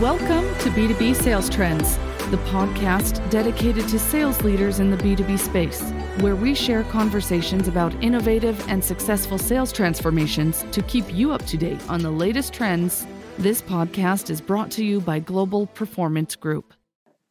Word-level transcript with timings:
Welcome 0.00 0.44
to 0.60 0.70
B2B 0.70 1.16
Sales 1.16 1.50
Trends, 1.50 1.96
the 2.30 2.36
podcast 2.52 3.28
dedicated 3.30 3.88
to 3.88 3.98
sales 3.98 4.40
leaders 4.44 4.78
in 4.78 4.92
the 4.92 4.96
B2B 4.96 5.36
space, 5.40 5.82
where 6.20 6.36
we 6.36 6.54
share 6.54 6.84
conversations 6.84 7.66
about 7.66 7.92
innovative 8.00 8.64
and 8.68 8.84
successful 8.84 9.38
sales 9.38 9.72
transformations 9.72 10.64
to 10.70 10.82
keep 10.82 11.12
you 11.12 11.32
up 11.32 11.44
to 11.46 11.56
date 11.56 11.80
on 11.88 12.00
the 12.00 12.12
latest 12.12 12.52
trends. 12.52 13.08
This 13.38 13.60
podcast 13.60 14.30
is 14.30 14.40
brought 14.40 14.70
to 14.72 14.84
you 14.84 15.00
by 15.00 15.18
Global 15.18 15.66
Performance 15.66 16.36
Group. 16.36 16.74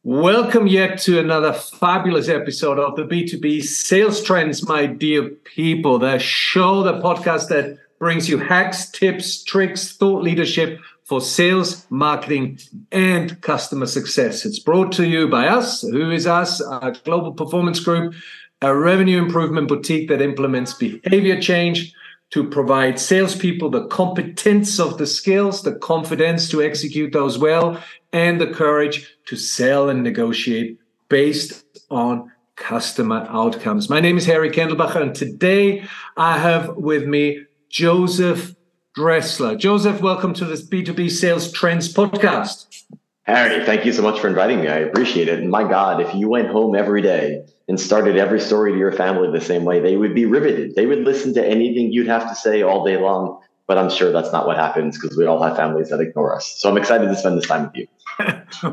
Welcome 0.02 0.66
yet 0.66 0.98
to 1.00 1.20
another 1.20 1.54
fabulous 1.54 2.28
episode 2.28 2.78
of 2.78 2.96
the 2.96 3.04
B2B 3.04 3.62
Sales 3.62 4.22
Trends, 4.22 4.68
my 4.68 4.84
dear 4.84 5.30
people. 5.30 5.98
The 5.98 6.18
show, 6.18 6.82
the 6.82 7.00
podcast 7.00 7.48
that 7.48 7.78
brings 7.98 8.28
you 8.28 8.36
hacks, 8.36 8.90
tips, 8.90 9.42
tricks, 9.42 9.96
thought 9.96 10.22
leadership 10.22 10.78
for 11.08 11.22
sales, 11.22 11.86
marketing, 11.88 12.58
and 12.92 13.40
customer 13.40 13.86
success. 13.86 14.44
It's 14.44 14.58
brought 14.58 14.92
to 14.92 15.08
you 15.08 15.26
by 15.26 15.48
us. 15.48 15.80
Who 15.80 16.10
is 16.10 16.26
us? 16.26 16.60
Our 16.60 16.90
Global 16.90 17.32
Performance 17.32 17.80
Group, 17.80 18.14
a 18.60 18.76
revenue 18.76 19.18
improvement 19.18 19.68
boutique 19.68 20.10
that 20.10 20.20
implements 20.20 20.74
behavior 20.74 21.40
change 21.40 21.94
to 22.30 22.46
provide 22.46 23.00
salespeople 23.00 23.70
the 23.70 23.86
competence 23.86 24.78
of 24.78 24.98
the 24.98 25.06
skills, 25.06 25.62
the 25.62 25.76
confidence 25.76 26.50
to 26.50 26.62
execute 26.62 27.10
those 27.14 27.38
well, 27.38 27.82
and 28.12 28.38
the 28.38 28.46
courage 28.46 29.16
to 29.28 29.36
sell 29.36 29.88
and 29.88 30.02
negotiate 30.02 30.78
based 31.08 31.64
on 31.90 32.30
customer 32.56 33.26
outcomes. 33.30 33.88
My 33.88 34.00
name 34.00 34.18
is 34.18 34.26
Harry 34.26 34.50
Kendelbacher, 34.50 35.00
and 35.00 35.14
today 35.14 35.84
I 36.18 36.36
have 36.36 36.76
with 36.76 37.06
me 37.06 37.46
Joseph 37.70 38.54
Dressler. 38.98 39.56
Joseph, 39.56 40.00
welcome 40.00 40.34
to 40.34 40.44
this 40.44 40.60
B2B 40.60 41.08
Sales 41.08 41.52
Trends 41.52 41.94
podcast. 41.94 42.82
Harry, 43.22 43.64
thank 43.64 43.84
you 43.84 43.92
so 43.92 44.02
much 44.02 44.18
for 44.18 44.26
inviting 44.26 44.60
me. 44.60 44.66
I 44.66 44.78
appreciate 44.78 45.28
it. 45.28 45.38
And 45.38 45.50
my 45.50 45.62
God, 45.62 46.00
if 46.00 46.12
you 46.16 46.28
went 46.28 46.48
home 46.48 46.74
every 46.74 47.00
day 47.00 47.44
and 47.68 47.78
started 47.78 48.16
every 48.16 48.40
story 48.40 48.72
to 48.72 48.78
your 48.78 48.90
family 48.90 49.30
the 49.30 49.40
same 49.40 49.64
way, 49.64 49.78
they 49.78 49.96
would 49.96 50.16
be 50.16 50.26
riveted. 50.26 50.74
They 50.74 50.86
would 50.86 51.04
listen 51.04 51.32
to 51.34 51.46
anything 51.46 51.92
you'd 51.92 52.08
have 52.08 52.28
to 52.28 52.34
say 52.34 52.62
all 52.62 52.84
day 52.84 52.96
long. 52.96 53.40
But 53.68 53.78
I'm 53.78 53.88
sure 53.88 54.10
that's 54.10 54.32
not 54.32 54.48
what 54.48 54.56
happens 54.56 54.98
because 54.98 55.16
we 55.16 55.26
all 55.26 55.40
have 55.44 55.56
families 55.56 55.90
that 55.90 56.00
ignore 56.00 56.34
us. 56.34 56.56
So 56.58 56.68
I'm 56.68 56.76
excited 56.76 57.06
to 57.06 57.14
spend 57.14 57.38
this 57.38 57.46
time 57.46 57.66
with 57.66 57.76
you. 57.76 57.86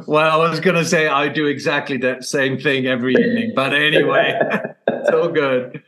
well, 0.07 0.41
I 0.41 0.49
was 0.49 0.59
going 0.59 0.75
to 0.75 0.85
say 0.85 1.07
I 1.07 1.29
do 1.29 1.45
exactly 1.45 1.97
that 1.97 2.23
same 2.23 2.59
thing 2.59 2.87
every 2.87 3.13
evening. 3.13 3.53
But 3.55 3.75
anyway, 3.75 4.39
so 5.05 5.31
good. 5.31 5.83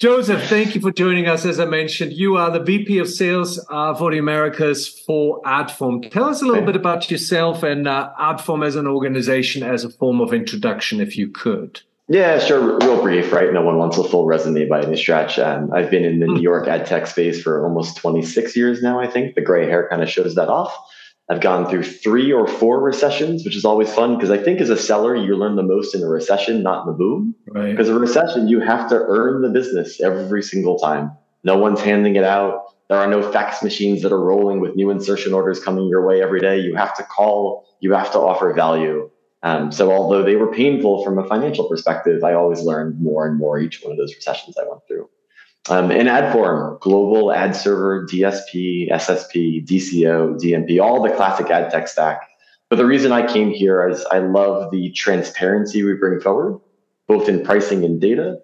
Joseph, 0.00 0.48
thank 0.48 0.74
you 0.74 0.80
for 0.80 0.90
joining 0.90 1.28
us. 1.28 1.44
As 1.44 1.60
I 1.60 1.66
mentioned, 1.66 2.14
you 2.14 2.38
are 2.38 2.50
the 2.50 2.58
VP 2.58 3.00
of 3.00 3.06
Sales 3.06 3.62
uh, 3.68 3.94
for 3.94 4.10
the 4.10 4.16
Americas 4.16 4.88
for 4.88 5.42
Adform. 5.42 6.10
Tell 6.10 6.24
us 6.24 6.40
a 6.40 6.46
little 6.46 6.64
bit 6.64 6.74
about 6.74 7.10
yourself 7.10 7.62
and 7.62 7.86
uh, 7.86 8.10
Adform 8.18 8.66
as 8.66 8.76
an 8.76 8.86
organization 8.86 9.62
as 9.62 9.84
a 9.84 9.90
form 9.90 10.22
of 10.22 10.32
introduction, 10.32 11.02
if 11.02 11.18
you 11.18 11.28
could. 11.28 11.82
Yeah, 12.08 12.38
sure. 12.38 12.78
Real 12.78 13.02
brief, 13.02 13.30
right? 13.30 13.52
No 13.52 13.60
one 13.60 13.76
wants 13.76 13.98
a 13.98 14.04
full 14.04 14.24
resume 14.24 14.66
by 14.68 14.82
any 14.82 14.96
stretch. 14.96 15.38
Um, 15.38 15.70
I've 15.70 15.90
been 15.90 16.06
in 16.06 16.18
the 16.18 16.28
New 16.28 16.40
York 16.40 16.66
ad 16.66 16.86
tech 16.86 17.06
space 17.06 17.42
for 17.42 17.62
almost 17.62 17.98
26 17.98 18.56
years 18.56 18.80
now, 18.80 18.98
I 18.98 19.06
think. 19.06 19.34
The 19.34 19.42
gray 19.42 19.66
hair 19.66 19.86
kind 19.90 20.02
of 20.02 20.08
shows 20.08 20.34
that 20.36 20.48
off. 20.48 20.74
I've 21.30 21.40
gone 21.40 21.70
through 21.70 21.84
three 21.84 22.32
or 22.32 22.48
four 22.48 22.80
recessions, 22.80 23.44
which 23.44 23.54
is 23.54 23.64
always 23.64 23.88
fun 23.94 24.16
because 24.16 24.32
I 24.32 24.38
think 24.38 24.60
as 24.60 24.68
a 24.68 24.76
seller, 24.76 25.14
you 25.14 25.36
learn 25.36 25.54
the 25.54 25.62
most 25.62 25.94
in 25.94 26.02
a 26.02 26.08
recession, 26.08 26.64
not 26.64 26.84
in 26.84 26.92
the 26.92 26.98
boom. 26.98 27.36
Right. 27.46 27.70
Because 27.70 27.88
a 27.88 27.96
recession, 27.96 28.48
you 28.48 28.58
have 28.58 28.88
to 28.88 28.96
earn 28.96 29.40
the 29.40 29.48
business 29.48 30.00
every 30.00 30.42
single 30.42 30.76
time. 30.76 31.12
No 31.44 31.56
one's 31.56 31.80
handing 31.80 32.16
it 32.16 32.24
out. 32.24 32.74
There 32.88 32.98
are 32.98 33.06
no 33.06 33.22
fax 33.30 33.62
machines 33.62 34.02
that 34.02 34.10
are 34.10 34.20
rolling 34.20 34.60
with 34.60 34.74
new 34.74 34.90
insertion 34.90 35.32
orders 35.32 35.62
coming 35.62 35.86
your 35.86 36.04
way 36.04 36.20
every 36.20 36.40
day. 36.40 36.58
You 36.58 36.74
have 36.74 36.96
to 36.96 37.04
call, 37.04 37.64
you 37.78 37.92
have 37.92 38.10
to 38.10 38.18
offer 38.18 38.52
value. 38.52 39.08
Um, 39.44 39.70
so 39.70 39.92
although 39.92 40.24
they 40.24 40.34
were 40.34 40.52
painful 40.52 41.04
from 41.04 41.16
a 41.18 41.28
financial 41.28 41.68
perspective, 41.68 42.24
I 42.24 42.34
always 42.34 42.62
learned 42.62 43.00
more 43.00 43.28
and 43.28 43.38
more 43.38 43.60
each 43.60 43.84
one 43.84 43.92
of 43.92 43.98
those 43.98 44.16
recessions 44.16 44.58
I 44.58 44.68
went 44.68 44.80
through. 44.88 45.08
Um, 45.68 45.90
in 45.90 46.06
Adform, 46.06 46.80
global 46.80 47.32
ad 47.32 47.54
server, 47.54 48.06
DSP, 48.06 48.90
SSP, 48.90 49.66
DCO, 49.66 50.40
DMP, 50.40 50.82
all 50.82 51.02
the 51.02 51.14
classic 51.14 51.50
ad 51.50 51.70
tech 51.70 51.86
stack. 51.86 52.28
But 52.70 52.76
the 52.76 52.86
reason 52.86 53.12
I 53.12 53.26
came 53.26 53.50
here 53.50 53.86
is 53.88 54.04
I 54.10 54.20
love 54.20 54.70
the 54.70 54.90
transparency 54.92 55.82
we 55.82 55.94
bring 55.94 56.20
forward, 56.20 56.60
both 57.06 57.28
in 57.28 57.44
pricing 57.44 57.84
and 57.84 58.00
data. 58.00 58.38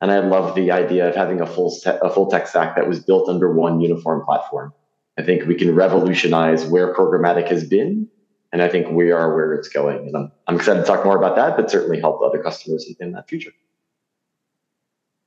And 0.00 0.10
I 0.10 0.20
love 0.20 0.54
the 0.54 0.72
idea 0.72 1.08
of 1.08 1.14
having 1.14 1.40
a 1.40 1.46
full, 1.46 1.70
te- 1.70 1.98
a 2.00 2.10
full 2.10 2.30
tech 2.30 2.46
stack 2.46 2.76
that 2.76 2.88
was 2.88 3.00
built 3.00 3.28
under 3.28 3.52
one 3.52 3.80
uniform 3.80 4.24
platform. 4.24 4.72
I 5.18 5.22
think 5.22 5.46
we 5.46 5.54
can 5.54 5.74
revolutionize 5.74 6.64
where 6.64 6.94
programmatic 6.94 7.48
has 7.48 7.64
been. 7.64 8.08
And 8.52 8.62
I 8.62 8.68
think 8.68 8.90
we 8.90 9.10
are 9.10 9.34
where 9.34 9.54
it's 9.54 9.68
going. 9.68 10.06
And 10.06 10.16
I'm, 10.16 10.32
I'm 10.46 10.56
excited 10.56 10.80
to 10.80 10.86
talk 10.86 11.04
more 11.04 11.16
about 11.16 11.36
that, 11.36 11.56
but 11.56 11.70
certainly 11.70 12.00
help 12.00 12.20
other 12.22 12.42
customers 12.42 12.90
in 12.98 13.12
that 13.12 13.28
future. 13.28 13.52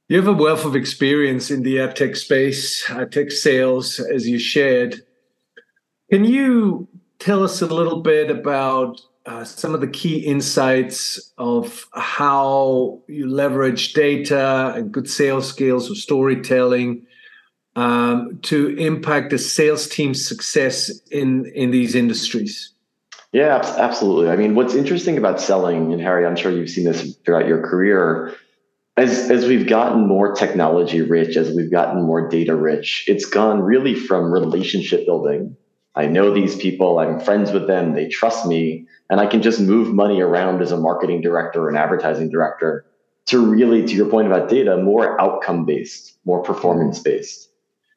You 0.07 0.17
have 0.17 0.27
a 0.27 0.33
wealth 0.33 0.65
of 0.65 0.75
experience 0.75 1.49
in 1.49 1.63
the 1.63 1.79
ad 1.79 1.95
tech 1.95 2.15
space, 2.15 2.87
ad 2.91 3.11
tech 3.11 3.31
sales, 3.31 3.99
as 3.99 4.27
you 4.27 4.37
shared. 4.37 5.01
Can 6.11 6.25
you 6.25 6.87
tell 7.17 7.43
us 7.43 7.59
a 7.63 7.65
little 7.65 8.01
bit 8.01 8.29
about 8.29 9.01
uh, 9.25 9.43
some 9.43 9.73
of 9.73 9.81
the 9.81 9.87
key 9.87 10.19
insights 10.19 11.33
of 11.39 11.87
how 11.93 13.01
you 13.07 13.27
leverage 13.27 13.93
data 13.93 14.73
and 14.75 14.91
good 14.91 15.09
sales 15.09 15.49
skills 15.49 15.89
or 15.89 15.95
storytelling 15.95 17.03
um, 17.75 18.37
to 18.43 18.77
impact 18.77 19.31
the 19.31 19.39
sales 19.39 19.87
team's 19.87 20.23
success 20.25 20.91
in 21.09 21.47
in 21.55 21.71
these 21.71 21.95
industries? 21.95 22.71
Yeah, 23.31 23.57
absolutely. 23.77 24.29
I 24.29 24.35
mean, 24.35 24.53
what's 24.53 24.75
interesting 24.75 25.17
about 25.17 25.41
selling, 25.41 25.91
and 25.91 26.01
Harry, 26.01 26.27
I'm 26.27 26.35
sure 26.35 26.51
you've 26.51 26.69
seen 26.69 26.85
this 26.85 27.15
throughout 27.25 27.47
your 27.47 27.67
career, 27.67 28.35
as 28.97 29.29
as 29.29 29.45
we've 29.45 29.67
gotten 29.67 30.07
more 30.07 30.33
technology 30.33 31.01
rich, 31.01 31.35
as 31.35 31.53
we've 31.53 31.71
gotten 31.71 32.03
more 32.03 32.29
data 32.29 32.55
rich, 32.55 33.03
it's 33.07 33.25
gone 33.25 33.61
really 33.61 33.95
from 33.95 34.31
relationship 34.31 35.05
building. 35.05 35.55
I 35.95 36.07
know 36.07 36.33
these 36.33 36.55
people, 36.55 36.99
I'm 36.99 37.19
friends 37.19 37.51
with 37.51 37.67
them, 37.67 37.93
they 37.93 38.07
trust 38.07 38.45
me, 38.45 38.85
and 39.09 39.19
I 39.19 39.27
can 39.27 39.41
just 39.41 39.59
move 39.59 39.93
money 39.93 40.21
around 40.21 40.61
as 40.61 40.71
a 40.71 40.77
marketing 40.77 41.21
director 41.21 41.63
or 41.63 41.69
an 41.69 41.77
advertising 41.77 42.29
director 42.29 42.85
to 43.27 43.39
really, 43.39 43.85
to 43.85 43.95
your 43.95 44.09
point 44.09 44.27
about 44.27 44.49
data, 44.49 44.77
more 44.77 45.19
outcome 45.19 45.65
based, 45.65 46.17
more 46.25 46.43
performance 46.43 46.99
based. 46.99 47.49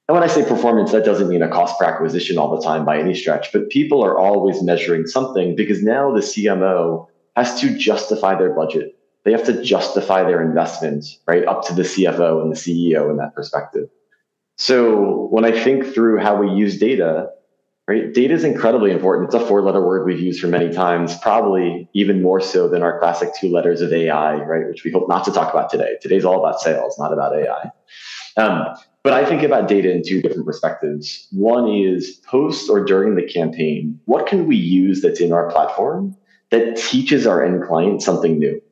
And 0.07 0.15
when 0.15 0.23
I 0.23 0.29
say 0.29 0.45
performance, 0.45 0.93
that 0.93 1.05
doesn't 1.05 1.29
mean 1.29 1.43
a 1.43 1.49
cost 1.49 1.79
per 1.79 1.85
acquisition 1.85 2.39
all 2.39 2.57
the 2.57 2.63
time 2.63 2.85
by 2.85 2.99
any 2.99 3.15
stretch, 3.15 3.53
but 3.53 3.69
people 3.69 4.03
are 4.05 4.19
always 4.19 4.63
measuring 4.63 5.07
something 5.07 5.55
because 5.55 5.83
now 5.83 6.13
the 6.13 6.21
CMO 6.21 7.09
has 7.37 7.61
to 7.61 7.77
justify 7.77 8.37
their 8.37 8.55
budget 8.55 8.98
they 9.29 9.33
have 9.33 9.45
to 9.45 9.63
justify 9.63 10.23
their 10.23 10.41
investment 10.41 11.05
right 11.27 11.47
up 11.47 11.63
to 11.67 11.75
the 11.75 11.83
CFO 11.83 12.41
and 12.41 12.51
the 12.51 12.57
CEO 12.57 13.11
in 13.11 13.19
that 13.19 13.35
perspective. 13.35 13.91
So 14.57 15.29
when 15.31 15.45
I 15.45 15.53
think 15.53 15.93
through 15.93 16.19
how 16.19 16.37
we 16.37 16.51
use 16.51 16.79
data, 16.79 17.29
right, 17.87 18.11
data 18.15 18.33
is 18.33 18.43
incredibly 18.43 18.91
important. 18.91 19.27
It's 19.27 19.35
a 19.35 19.47
four-letter 19.47 19.87
word 19.87 20.07
we've 20.07 20.19
used 20.19 20.41
for 20.41 20.47
many 20.47 20.73
times, 20.73 21.15
probably 21.19 21.91
even 21.93 22.23
more 22.23 22.41
so 22.41 22.71
than 22.71 22.83
our 22.83 22.99
classic 23.01 23.29
two 23.39 23.51
letters 23.51 23.83
of 23.83 23.93
AI, 23.93 24.37
right, 24.37 24.67
which 24.67 24.83
we 24.83 24.91
hope 24.91 25.11
not 25.11 25.27
to 25.27 25.31
talk 25.31 25.53
about 25.53 25.69
today. 25.69 25.99
Today's 26.01 26.25
all 26.25 26.39
about 26.39 26.63
sales, 26.63 26.99
not 26.99 27.13
about 27.13 27.37
AI. 27.37 27.71
Um, 28.39 28.65
but 29.05 29.13
I 29.13 29.27
think 29.27 29.43
about 29.43 29.69
data 29.69 29.93
in 29.93 30.03
two 30.03 30.23
different 30.23 30.47
perspectives. 30.47 31.29
One 31.33 31.69
is 31.69 32.19
post 32.27 32.71
or 32.71 32.83
during 32.83 33.15
the 33.15 33.31
campaign, 33.31 34.01
what 34.07 34.27
can 34.27 34.47
we 34.47 34.57
use 34.57 35.03
that's 35.03 35.21
in 35.21 35.35
our 35.35 35.51
platform 35.51 36.17
that 36.51 36.77
teaches 36.79 37.27
our 37.27 37.45
end 37.45 37.63
client 37.65 38.01
something 38.01 38.39
new? 38.39 38.63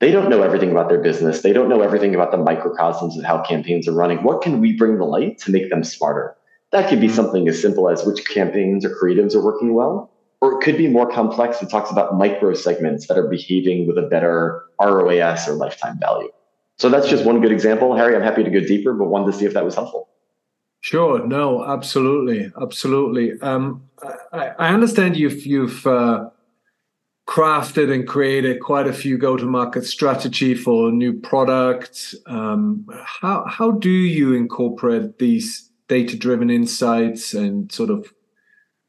They 0.00 0.10
don't 0.10 0.28
know 0.28 0.42
everything 0.42 0.70
about 0.70 0.88
their 0.88 1.00
business. 1.00 1.42
They 1.42 1.52
don't 1.52 1.68
know 1.68 1.80
everything 1.80 2.14
about 2.14 2.30
the 2.30 2.36
microcosms 2.36 3.16
of 3.16 3.24
how 3.24 3.42
campaigns 3.42 3.88
are 3.88 3.92
running. 3.92 4.22
What 4.22 4.42
can 4.42 4.60
we 4.60 4.76
bring 4.76 4.98
the 4.98 5.04
light 5.04 5.38
to 5.38 5.50
make 5.50 5.70
them 5.70 5.82
smarter? 5.84 6.36
That 6.72 6.88
could 6.88 7.00
be 7.00 7.06
mm-hmm. 7.06 7.16
something 7.16 7.48
as 7.48 7.60
simple 7.60 7.88
as 7.88 8.04
which 8.04 8.28
campaigns 8.28 8.84
or 8.84 8.90
creatives 8.90 9.34
are 9.34 9.42
working 9.42 9.74
well, 9.74 10.10
or 10.40 10.58
it 10.58 10.64
could 10.64 10.76
be 10.76 10.88
more 10.88 11.10
complex 11.10 11.60
and 11.60 11.70
talks 11.70 11.90
about 11.90 12.16
micro 12.16 12.52
segments 12.54 13.06
that 13.06 13.16
are 13.16 13.28
behaving 13.28 13.86
with 13.86 13.96
a 13.96 14.02
better 14.02 14.64
ROAS 14.80 15.48
or 15.48 15.54
lifetime 15.54 15.98
value. 15.98 16.30
So 16.78 16.90
that's 16.90 17.08
just 17.08 17.24
one 17.24 17.40
good 17.40 17.52
example. 17.52 17.96
Harry, 17.96 18.14
I'm 18.14 18.22
happy 18.22 18.44
to 18.44 18.50
go 18.50 18.60
deeper, 18.60 18.92
but 18.92 19.06
wanted 19.06 19.32
to 19.32 19.38
see 19.38 19.46
if 19.46 19.54
that 19.54 19.64
was 19.64 19.74
helpful. 19.74 20.08
Sure. 20.80 21.26
No, 21.26 21.64
absolutely, 21.64 22.52
absolutely. 22.60 23.40
Um, 23.40 23.88
I, 24.32 24.52
I, 24.58 24.74
understand 24.74 25.16
you've 25.16 25.44
you've 25.44 25.86
uh, 25.86 26.28
crafted 27.26 27.92
and 27.92 28.06
created 28.06 28.60
quite 28.60 28.86
a 28.86 28.92
few 28.92 29.18
go-to-market 29.18 29.84
strategy 29.84 30.54
for 30.54 30.92
new 30.92 31.12
products. 31.12 32.14
Um, 32.26 32.86
how 33.04 33.44
how 33.46 33.72
do 33.72 33.90
you 33.90 34.32
incorporate 34.32 35.18
these 35.18 35.70
data-driven 35.88 36.50
insights 36.50 37.34
and 37.34 37.70
sort 37.70 37.90
of 37.90 38.12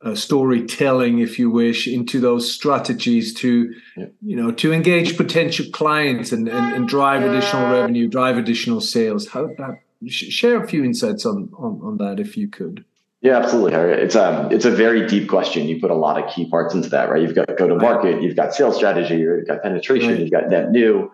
uh, 0.04 0.14
storytelling, 0.14 1.20
if 1.20 1.40
you 1.40 1.50
wish, 1.50 1.88
into 1.88 2.20
those 2.20 2.52
strategies 2.52 3.34
to 3.34 3.74
yeah. 3.96 4.06
you 4.22 4.36
know 4.36 4.52
to 4.52 4.72
engage 4.72 5.18
potential 5.18 5.66
clients 5.74 6.32
and, 6.32 6.48
and, 6.48 6.76
and 6.76 6.88
drive 6.88 7.24
additional 7.24 7.72
revenue, 7.72 8.08
drive 8.08 8.38
additional 8.38 8.82
sales? 8.82 9.28
How 9.28 9.48
that 9.58 9.82
share 10.08 10.64
a 10.64 10.68
few 10.68 10.84
insights 10.84 11.26
on, 11.26 11.50
on 11.58 11.82
on 11.82 11.98
that 11.98 12.20
if 12.20 12.38
you 12.38 12.48
could. 12.48 12.86
Yeah, 13.22 13.38
absolutely, 13.38 13.72
Harry. 13.72 13.94
It's 13.94 14.16
um 14.16 14.52
it's 14.52 14.66
a 14.66 14.72
very 14.72 15.08
deep 15.08 15.28
question. 15.28 15.68
You 15.68 15.80
put 15.80 15.92
a 15.92 15.96
lot 15.96 16.22
of 16.22 16.32
key 16.34 16.50
parts 16.50 16.74
into 16.74 16.90
that, 16.90 17.10
right? 17.10 17.22
You've 17.22 17.36
got 17.36 17.58
go 17.58 17.68
to 17.68 17.76
market, 17.76 18.22
you've 18.22 18.36
got 18.36 18.54
sales 18.54 18.76
strategy, 18.76 19.18
you've 19.18 19.48
got 19.48 19.64
penetration, 19.64 20.10
right. 20.10 20.20
you've 20.20 20.32
got 20.32 20.50
net 20.50 20.72
new. 20.72 21.12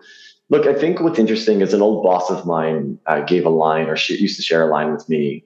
Look, 0.50 0.66
I 0.66 0.74
think 0.74 1.00
what's 1.00 1.18
interesting 1.18 1.62
is 1.62 1.72
an 1.72 1.80
old 1.80 2.04
boss 2.04 2.30
of 2.30 2.44
mine 2.44 2.98
uh, 3.06 3.20
gave 3.20 3.46
a 3.46 3.50
line 3.50 3.88
or 3.88 3.96
she 3.96 4.16
used 4.18 4.36
to 4.36 4.42
share 4.42 4.68
a 4.68 4.70
line 4.70 4.92
with 4.92 5.08
me 5.08 5.44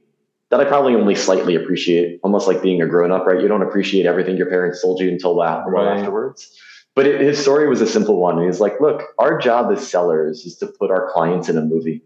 that 0.50 0.60
I 0.60 0.64
probably 0.64 0.94
only 0.94 1.14
slightly 1.14 1.54
appreciate, 1.54 2.20
almost 2.22 2.48
like 2.48 2.62
being 2.62 2.82
a 2.82 2.86
grown 2.86 3.12
up, 3.12 3.26
right? 3.26 3.40
You 3.40 3.48
don't 3.48 3.62
appreciate 3.62 4.06
everything 4.06 4.36
your 4.36 4.48
parents 4.48 4.82
told 4.82 4.98
you 5.00 5.08
until 5.08 5.36
well 5.36 5.64
right. 5.68 5.98
afterwards. 5.98 6.50
But 6.96 7.06
it, 7.06 7.20
his 7.20 7.38
story 7.38 7.68
was 7.68 7.80
a 7.80 7.86
simple 7.86 8.20
one. 8.20 8.42
He's 8.42 8.58
like, 8.58 8.80
look, 8.80 9.02
our 9.18 9.38
job 9.38 9.70
as 9.70 9.86
sellers 9.86 10.44
is 10.44 10.56
to 10.58 10.66
put 10.66 10.90
our 10.90 11.10
clients 11.12 11.48
in 11.48 11.56
a 11.56 11.62
movie. 11.62 12.02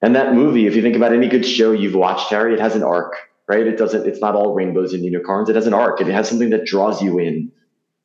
And 0.00 0.16
that 0.16 0.34
movie, 0.34 0.66
if 0.66 0.74
you 0.74 0.82
think 0.82 0.96
about 0.96 1.12
any 1.12 1.28
good 1.28 1.44
show 1.44 1.72
you've 1.72 1.94
watched, 1.94 2.30
Harry, 2.30 2.54
it 2.54 2.60
has 2.60 2.74
an 2.74 2.82
arc, 2.82 3.16
right? 3.48 3.66
It 3.66 3.76
doesn't, 3.76 4.06
it's 4.06 4.20
not 4.20 4.34
all 4.34 4.54
rainbows 4.54 4.92
and 4.92 5.04
unicorns. 5.04 5.48
It 5.48 5.56
has 5.56 5.66
an 5.66 5.74
arc. 5.74 6.00
It 6.00 6.06
has 6.08 6.28
something 6.28 6.50
that 6.50 6.64
draws 6.64 7.02
you 7.02 7.18
in. 7.18 7.52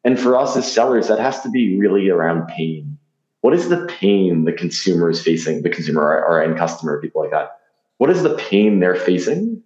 And 0.04 0.20
for 0.20 0.38
us 0.38 0.56
as 0.56 0.72
sellers, 0.72 1.08
that 1.08 1.20
has 1.20 1.42
to 1.42 1.50
be 1.50 1.78
really 1.78 2.10
around 2.10 2.48
pain. 2.48 2.98
What 3.42 3.54
is 3.54 3.70
the 3.70 3.86
pain 3.88 4.46
the 4.46 4.54
consumer 4.54 5.10
is 5.10 5.22
facing, 5.22 5.62
the 5.62 5.70
consumer 5.70 6.02
or 6.02 6.42
end 6.42 6.58
customer, 6.58 7.02
people 7.02 7.22
like 7.22 7.32
that? 7.32 7.60
What 7.98 8.10
is 8.10 8.24
the 8.24 8.36
pain 8.36 8.80
they're 8.80 8.96
facing? 8.96 9.62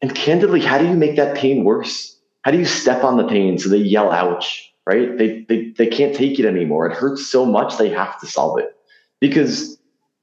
And 0.00 0.14
candidly, 0.14 0.60
how 0.60 0.78
do 0.78 0.86
you 0.86 0.94
make 0.94 1.16
that 1.16 1.36
pain 1.36 1.64
worse? 1.64 2.18
How 2.42 2.50
do 2.50 2.58
you 2.58 2.64
step 2.64 3.04
on 3.04 3.16
the 3.16 3.26
pain 3.26 3.58
so 3.58 3.68
they 3.68 3.78
yell 3.78 4.12
ouch, 4.12 4.72
right? 4.86 5.16
They, 5.16 5.46
they, 5.48 5.70
they 5.70 5.86
can't 5.86 6.14
take 6.14 6.38
it 6.38 6.44
anymore. 6.44 6.86
It 6.86 6.96
hurts 6.96 7.26
so 7.26 7.46
much, 7.46 7.78
they 7.78 7.88
have 7.88 8.20
to 8.20 8.26
solve 8.26 8.58
it. 8.58 8.76
Because 9.20 9.78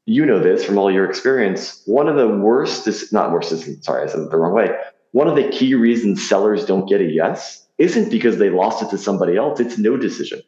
you 0.05 0.25
know 0.25 0.39
this 0.39 0.65
from 0.65 0.77
all 0.77 0.91
your 0.91 1.09
experience. 1.09 1.81
One 1.85 2.07
of 2.07 2.15
the 2.15 2.27
worst, 2.27 2.87
is 2.87 3.11
not 3.11 3.31
worst, 3.31 3.49
sorry, 3.83 4.03
I 4.03 4.07
said 4.07 4.21
it 4.21 4.31
the 4.31 4.37
wrong 4.37 4.53
way. 4.53 4.69
One 5.11 5.27
of 5.27 5.35
the 5.35 5.49
key 5.49 5.75
reasons 5.75 6.27
sellers 6.27 6.65
don't 6.65 6.87
get 6.87 7.01
a 7.01 7.05
yes 7.05 7.67
isn't 7.77 8.09
because 8.09 8.37
they 8.37 8.49
lost 8.49 8.83
it 8.83 8.89
to 8.91 8.97
somebody 8.97 9.37
else, 9.37 9.59
it's 9.59 9.77
no 9.77 9.97
decision. 9.97 10.41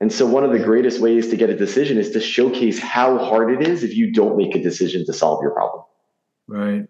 And 0.00 0.12
so, 0.12 0.26
one 0.26 0.44
of 0.44 0.52
the 0.52 0.60
greatest 0.60 1.00
ways 1.00 1.28
to 1.30 1.36
get 1.36 1.50
a 1.50 1.56
decision 1.56 1.98
is 1.98 2.10
to 2.10 2.20
showcase 2.20 2.78
how 2.78 3.18
hard 3.18 3.50
it 3.50 3.66
is 3.66 3.82
if 3.82 3.96
you 3.96 4.12
don't 4.12 4.36
make 4.36 4.54
a 4.54 4.62
decision 4.62 5.04
to 5.06 5.12
solve 5.12 5.42
your 5.42 5.50
problem. 5.50 5.82
Right. 6.46 6.86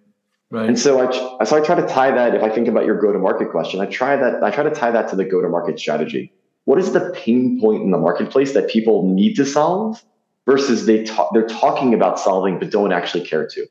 Right. 0.51 0.69
And 0.69 0.79
so 0.79 1.07
I, 1.07 1.45
so 1.45 1.57
I 1.57 1.61
try 1.61 1.75
to 1.75 1.87
tie 1.87 2.11
that. 2.11 2.35
If 2.35 2.43
I 2.43 2.49
think 2.49 2.69
about 2.69 2.87
your 2.87 2.99
go-to-market 2.99 3.51
question, 3.51 3.81
I 3.81 3.87
try 3.87 4.17
that. 4.17 4.43
I 4.43 4.51
try 4.51 4.65
to 4.65 4.71
tie 4.71 4.91
that 4.91 5.09
to 5.11 5.17
the 5.17 5.25
go-to-market 5.25 5.79
strategy. 5.79 6.33
What 6.65 6.79
is 6.79 6.93
the 6.93 7.11
pain 7.15 7.61
point 7.61 7.83
in 7.83 7.91
the 7.91 7.99
marketplace 7.99 8.55
that 8.55 8.69
people 8.69 9.13
need 9.15 9.35
to 9.37 9.45
solve 9.45 10.03
versus 10.49 10.87
they 10.87 11.05
talk, 11.05 11.31
they're 11.35 11.47
talking 11.47 11.93
about 11.93 12.19
solving 12.19 12.59
but 12.59 12.71
don't 12.71 12.91
actually 12.91 13.25
care 13.25 13.47
to? 13.47 13.67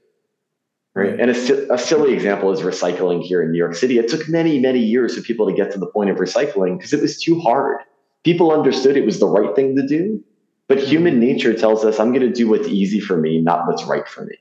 Right. 0.93 1.19
And 1.19 1.31
a, 1.31 1.73
a 1.73 1.77
silly 1.77 2.13
example 2.13 2.51
is 2.51 2.61
recycling 2.61 3.23
here 3.23 3.41
in 3.41 3.51
New 3.51 3.57
York 3.57 3.75
City. 3.75 3.97
It 3.97 4.07
took 4.07 4.29
many, 4.29 4.59
many 4.59 4.79
years 4.79 5.15
for 5.15 5.21
people 5.21 5.47
to 5.47 5.53
get 5.53 5.71
to 5.71 5.79
the 5.79 5.87
point 5.87 6.11
of 6.11 6.17
recycling 6.17 6.77
because 6.77 6.93
it 6.93 7.01
was 7.01 7.19
too 7.19 7.39
hard. 7.39 7.81
People 8.23 8.51
understood 8.51 8.95
it 8.95 9.05
was 9.05 9.19
the 9.19 9.27
right 9.27 9.55
thing 9.55 9.75
to 9.75 9.87
do, 9.87 10.23
but 10.67 10.79
human 10.79 11.13
mm-hmm. 11.13 11.21
nature 11.21 11.53
tells 11.53 11.83
us, 11.83 11.99
I'm 11.99 12.13
going 12.13 12.27
to 12.27 12.33
do 12.33 12.47
what's 12.47 12.67
easy 12.67 12.99
for 12.99 13.17
me, 13.17 13.41
not 13.41 13.67
what's 13.67 13.83
right 13.85 14.07
for 14.07 14.25
me. 14.25 14.35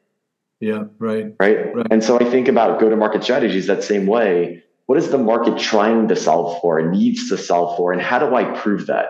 Yeah, 0.60 0.84
right. 0.98 1.34
Right. 1.38 1.74
right. 1.74 1.86
And 1.90 2.02
so 2.02 2.18
I 2.18 2.24
think 2.24 2.48
about 2.48 2.80
go 2.80 2.88
to 2.88 2.96
market 2.96 3.22
strategies 3.22 3.66
that 3.66 3.84
same 3.84 4.06
way. 4.06 4.62
What 4.86 4.98
is 4.98 5.10
the 5.10 5.18
market 5.18 5.58
trying 5.58 6.08
to 6.08 6.16
solve 6.16 6.60
for 6.60 6.78
and 6.78 6.92
needs 6.92 7.28
to 7.28 7.36
solve 7.36 7.76
for? 7.76 7.92
And 7.92 8.00
how 8.00 8.18
do 8.18 8.34
I 8.34 8.44
prove 8.58 8.86
that? 8.86 9.08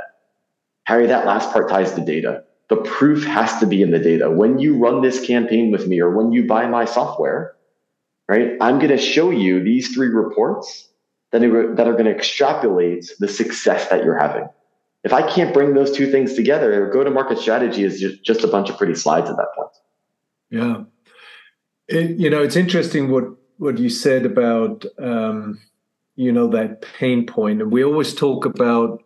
Harry, 0.84 1.06
that 1.06 1.26
last 1.26 1.52
part 1.52 1.68
ties 1.68 1.92
to 1.94 2.04
data. 2.04 2.44
The 2.68 2.76
proof 2.76 3.24
has 3.24 3.58
to 3.60 3.66
be 3.66 3.82
in 3.82 3.90
the 3.90 3.98
data. 3.98 4.30
When 4.30 4.58
you 4.58 4.76
run 4.76 5.00
this 5.00 5.24
campaign 5.24 5.70
with 5.70 5.86
me 5.86 6.00
or 6.00 6.10
when 6.10 6.32
you 6.32 6.46
buy 6.46 6.66
my 6.66 6.84
software, 6.84 7.54
right, 8.28 8.52
I'm 8.60 8.78
going 8.78 8.90
to 8.90 8.98
show 8.98 9.30
you 9.30 9.62
these 9.62 9.94
three 9.94 10.08
reports 10.08 10.88
that 11.30 11.42
are, 11.44 11.74
that 11.74 11.86
are 11.86 11.92
going 11.92 12.06
to 12.06 12.14
extrapolate 12.14 13.10
the 13.20 13.28
success 13.28 13.88
that 13.88 14.04
you're 14.04 14.18
having. 14.18 14.48
If 15.04 15.12
I 15.12 15.22
can't 15.30 15.54
bring 15.54 15.74
those 15.74 15.92
two 15.92 16.10
things 16.10 16.34
together, 16.34 16.90
go 16.92 17.04
to 17.04 17.10
market 17.10 17.38
strategy 17.38 17.84
is 17.84 18.00
just, 18.00 18.24
just 18.24 18.42
a 18.42 18.48
bunch 18.48 18.70
of 18.70 18.76
pretty 18.76 18.96
slides 18.96 19.30
at 19.30 19.36
that 19.36 19.48
point. 19.54 19.70
Yeah. 20.50 20.82
It, 21.88 22.18
you 22.18 22.30
know, 22.30 22.42
it's 22.42 22.56
interesting 22.56 23.10
what 23.10 23.24
what 23.58 23.78
you 23.78 23.88
said 23.88 24.26
about 24.26 24.84
um, 24.98 25.60
you 26.14 26.32
know 26.32 26.48
that 26.48 26.82
pain 26.98 27.26
point, 27.26 27.62
and 27.62 27.70
we 27.70 27.84
always 27.84 28.14
talk 28.14 28.44
about 28.44 29.02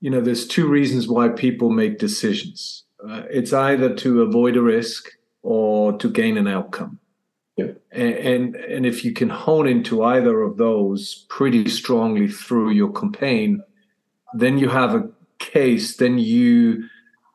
you 0.00 0.10
know 0.10 0.20
there's 0.20 0.46
two 0.46 0.68
reasons 0.68 1.08
why 1.08 1.28
people 1.28 1.70
make 1.70 1.98
decisions. 1.98 2.84
Uh, 3.08 3.22
it's 3.30 3.52
either 3.52 3.94
to 3.94 4.22
avoid 4.22 4.56
a 4.56 4.62
risk 4.62 5.08
or 5.42 5.92
to 5.98 6.08
gain 6.08 6.38
an 6.38 6.46
outcome. 6.46 6.98
Yeah. 7.56 7.72
And, 7.90 8.14
and 8.14 8.56
and 8.56 8.86
if 8.86 9.04
you 9.04 9.12
can 9.12 9.28
hone 9.28 9.68
into 9.68 10.02
either 10.02 10.40
of 10.40 10.56
those 10.56 11.26
pretty 11.28 11.68
strongly 11.68 12.28
through 12.28 12.70
your 12.70 12.92
campaign, 12.92 13.62
then 14.32 14.58
you 14.58 14.68
have 14.68 14.94
a 14.94 15.10
case. 15.38 15.96
Then 15.96 16.18
you 16.18 16.84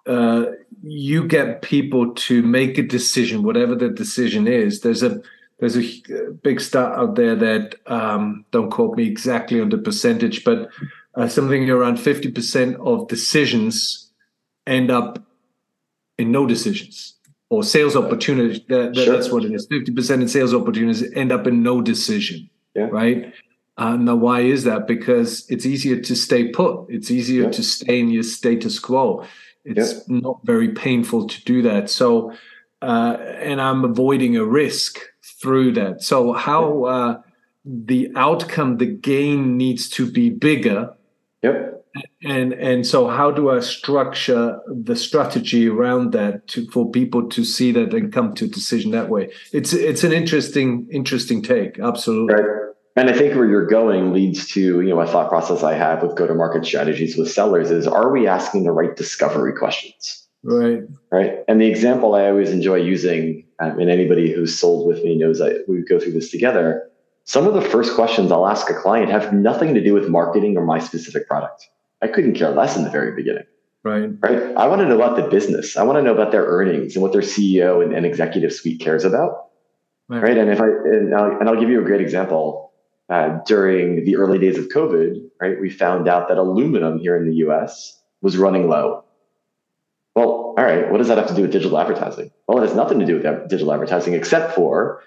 uh, 0.07 0.45
you 0.81 1.27
get 1.27 1.61
people 1.61 2.13
to 2.13 2.41
make 2.41 2.77
a 2.77 2.83
decision, 2.83 3.43
whatever 3.43 3.75
the 3.75 3.89
decision 3.89 4.47
is. 4.47 4.81
There's 4.81 5.03
a 5.03 5.21
there's 5.59 5.77
a 5.77 6.31
big 6.43 6.61
stat 6.61 6.93
out 6.93 7.15
there 7.15 7.35
that 7.35 7.75
um, 7.85 8.45
don't 8.51 8.71
quote 8.71 8.95
me 8.97 9.05
exactly 9.05 9.59
on 9.61 9.69
the 9.69 9.77
percentage, 9.77 10.43
but 10.43 10.69
uh, 11.15 11.27
something 11.27 11.69
around 11.69 11.99
fifty 11.99 12.31
percent 12.31 12.77
of 12.77 13.07
decisions 13.07 14.11
end 14.65 14.89
up 14.89 15.23
in 16.17 16.31
no 16.31 16.45
decisions 16.45 17.15
or 17.49 17.63
sales 17.63 17.95
opportunities. 17.95 18.61
That, 18.67 18.93
that, 18.93 19.03
sure. 19.03 19.15
That's 19.15 19.31
what 19.31 19.45
it 19.45 19.53
is. 19.53 19.67
Fifty 19.67 19.91
percent 19.91 20.21
in 20.21 20.27
sales 20.27 20.53
opportunities 20.53 21.11
end 21.13 21.31
up 21.31 21.47
in 21.47 21.63
no 21.63 21.81
decision. 21.81 22.49
Yeah. 22.75 22.87
Right. 22.91 23.33
Uh, 23.77 23.95
now, 23.95 24.15
why 24.15 24.41
is 24.41 24.63
that? 24.63 24.87
Because 24.87 25.45
it's 25.49 25.65
easier 25.65 25.99
to 26.01 26.15
stay 26.15 26.49
put. 26.49 26.87
It's 26.89 27.11
easier 27.11 27.43
yeah. 27.43 27.51
to 27.51 27.63
stay 27.63 27.99
in 27.99 28.09
your 28.09 28.23
status 28.23 28.79
quo. 28.79 29.25
It's 29.65 29.93
yep. 29.93 30.03
not 30.07 30.39
very 30.43 30.69
painful 30.69 31.27
to 31.27 31.43
do 31.43 31.61
that. 31.61 31.89
So, 31.89 32.33
uh, 32.81 33.17
and 33.39 33.61
I'm 33.61 33.83
avoiding 33.83 34.35
a 34.35 34.45
risk 34.45 34.99
through 35.41 35.73
that. 35.73 36.01
So, 36.01 36.33
how 36.33 36.85
uh, 36.85 37.21
the 37.65 38.11
outcome, 38.15 38.77
the 38.77 38.87
gain 38.87 39.57
needs 39.57 39.89
to 39.89 40.09
be 40.09 40.29
bigger. 40.29 40.93
Yep. 41.43 41.76
And 42.23 42.53
and 42.53 42.85
so, 42.85 43.07
how 43.07 43.31
do 43.31 43.49
I 43.49 43.59
structure 43.59 44.59
the 44.67 44.95
strategy 44.95 45.67
around 45.67 46.13
that 46.13 46.47
to 46.49 46.67
for 46.71 46.89
people 46.89 47.29
to 47.29 47.43
see 47.43 47.71
that 47.73 47.93
and 47.93 48.11
come 48.11 48.33
to 48.35 48.45
a 48.45 48.47
decision 48.47 48.91
that 48.91 49.09
way? 49.09 49.31
It's 49.53 49.73
it's 49.73 50.03
an 50.03 50.11
interesting 50.11 50.87
interesting 50.91 51.41
take. 51.41 51.79
Absolutely. 51.79 52.35
Right. 52.35 52.67
And 52.97 53.11
I 53.11 53.13
think 53.13 53.35
where 53.35 53.45
you're 53.45 53.67
going 53.67 54.11
leads 54.11 54.47
to, 54.53 54.81
you 54.81 54.89
know, 54.89 54.99
a 54.99 55.05
thought 55.05 55.29
process 55.29 55.61
I 55.61 55.75
have 55.75 56.01
with 56.01 56.15
go-to-market 56.15 56.65
strategies 56.65 57.15
with 57.15 57.29
sellers 57.29 57.69
is 57.69 57.85
are 57.85 58.11
we 58.11 58.27
asking 58.27 58.63
the 58.63 58.71
right 58.71 58.95
discovery 58.95 59.53
questions? 59.53 60.27
Right. 60.43 60.79
Right. 61.11 61.43
And 61.47 61.61
the 61.61 61.67
example 61.67 62.15
I 62.15 62.27
always 62.27 62.49
enjoy 62.49 62.77
using, 62.77 63.45
um, 63.59 63.79
and 63.79 63.91
anybody 63.91 64.33
who's 64.33 64.57
sold 64.57 64.87
with 64.87 65.03
me 65.03 65.15
knows 65.15 65.37
that 65.37 65.65
we 65.67 65.83
go 65.83 65.99
through 65.99 66.13
this 66.13 66.31
together. 66.31 66.89
Some 67.25 67.45
of 67.45 67.53
the 67.53 67.61
first 67.61 67.93
questions 67.93 68.31
I'll 68.31 68.47
ask 68.47 68.67
a 68.69 68.73
client 68.73 69.11
have 69.11 69.31
nothing 69.31 69.75
to 69.75 69.83
do 69.83 69.93
with 69.93 70.09
marketing 70.09 70.57
or 70.57 70.65
my 70.65 70.79
specific 70.79 71.27
product. 71.27 71.67
I 72.01 72.07
couldn't 72.07 72.35
care 72.35 72.51
less 72.51 72.75
in 72.75 72.83
the 72.83 72.89
very 72.89 73.15
beginning. 73.15 73.45
Right. 73.83 74.09
Right. 74.19 74.55
I 74.57 74.67
want 74.67 74.81
to 74.81 74.87
know 74.87 74.95
about 74.95 75.15
the 75.15 75.23
business. 75.23 75.77
I 75.77 75.83
want 75.83 75.97
to 75.97 76.01
know 76.01 76.13
about 76.13 76.31
their 76.31 76.45
earnings 76.45 76.95
and 76.95 77.03
what 77.03 77.13
their 77.13 77.21
CEO 77.21 77.83
and, 77.83 77.93
and 77.93 78.05
executive 78.05 78.51
suite 78.53 78.81
cares 78.81 79.05
about. 79.05 79.49
Right. 80.09 80.23
right. 80.23 80.37
And 80.37 80.49
if 80.49 80.59
I 80.59 80.65
and 80.65 81.15
I'll, 81.15 81.39
and 81.39 81.49
I'll 81.49 81.59
give 81.59 81.69
you 81.69 81.81
a 81.81 81.85
great 81.85 82.01
example 82.01 82.73
uh, 83.09 83.39
during 83.45 84.03
the 84.03 84.17
early 84.17 84.39
days 84.39 84.57
of 84.57 84.67
COVID, 84.69 85.29
right, 85.41 85.59
we 85.59 85.69
found 85.69 86.07
out 86.07 86.27
that 86.27 86.37
aluminum 86.37 86.99
here 86.99 87.15
in 87.15 87.27
the 87.29 87.35
US 87.47 87.99
was 88.21 88.37
running 88.37 88.67
low. 88.67 89.03
Well, 90.15 90.55
all 90.57 90.63
right, 90.63 90.89
what 90.91 90.97
does 90.97 91.07
that 91.07 91.17
have 91.17 91.27
to 91.27 91.35
do 91.35 91.43
with 91.43 91.51
digital 91.51 91.77
advertising? 91.77 92.31
Well, 92.47 92.57
it 92.57 92.67
has 92.67 92.75
nothing 92.75 92.99
to 92.99 93.05
do 93.05 93.19
with 93.19 93.49
digital 93.49 93.71
advertising 93.71 94.13
except 94.13 94.55
for 94.55 95.03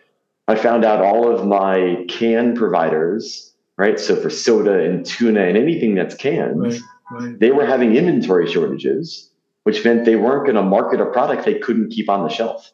I 0.50 0.56
found 0.56 0.84
out 0.84 1.00
all 1.00 1.32
of 1.32 1.46
my 1.46 2.04
can 2.08 2.56
providers, 2.56 3.49
right? 3.80 3.98
So 3.98 4.14
for 4.14 4.28
soda 4.28 4.78
and 4.84 5.06
tuna 5.06 5.40
and 5.40 5.56
anything 5.56 5.94
that's 5.94 6.14
canned, 6.14 6.60
right, 6.60 6.80
right. 7.10 7.40
they 7.40 7.50
were 7.50 7.64
having 7.64 7.96
inventory 7.96 8.46
shortages, 8.46 9.30
which 9.62 9.82
meant 9.86 10.04
they 10.04 10.16
weren't 10.16 10.44
going 10.44 10.56
to 10.56 10.62
market 10.62 11.00
a 11.00 11.06
product 11.06 11.46
they 11.46 11.58
couldn't 11.58 11.88
keep 11.88 12.10
on 12.10 12.22
the 12.22 12.28
shelf. 12.28 12.70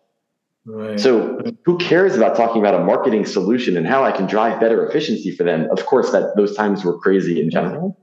Right. 0.64 0.98
So 0.98 1.40
who 1.64 1.78
cares 1.78 2.16
about 2.16 2.36
talking 2.36 2.60
about 2.60 2.74
a 2.74 2.84
marketing 2.84 3.24
solution 3.24 3.76
and 3.76 3.86
how 3.86 4.02
I 4.02 4.10
can 4.10 4.26
drive 4.26 4.58
better 4.58 4.84
efficiency 4.84 5.30
for 5.30 5.44
them? 5.44 5.68
Of 5.70 5.86
course, 5.86 6.10
that 6.10 6.32
those 6.36 6.56
times 6.56 6.84
were 6.84 6.98
crazy 6.98 7.40
in 7.40 7.50
general, 7.50 7.96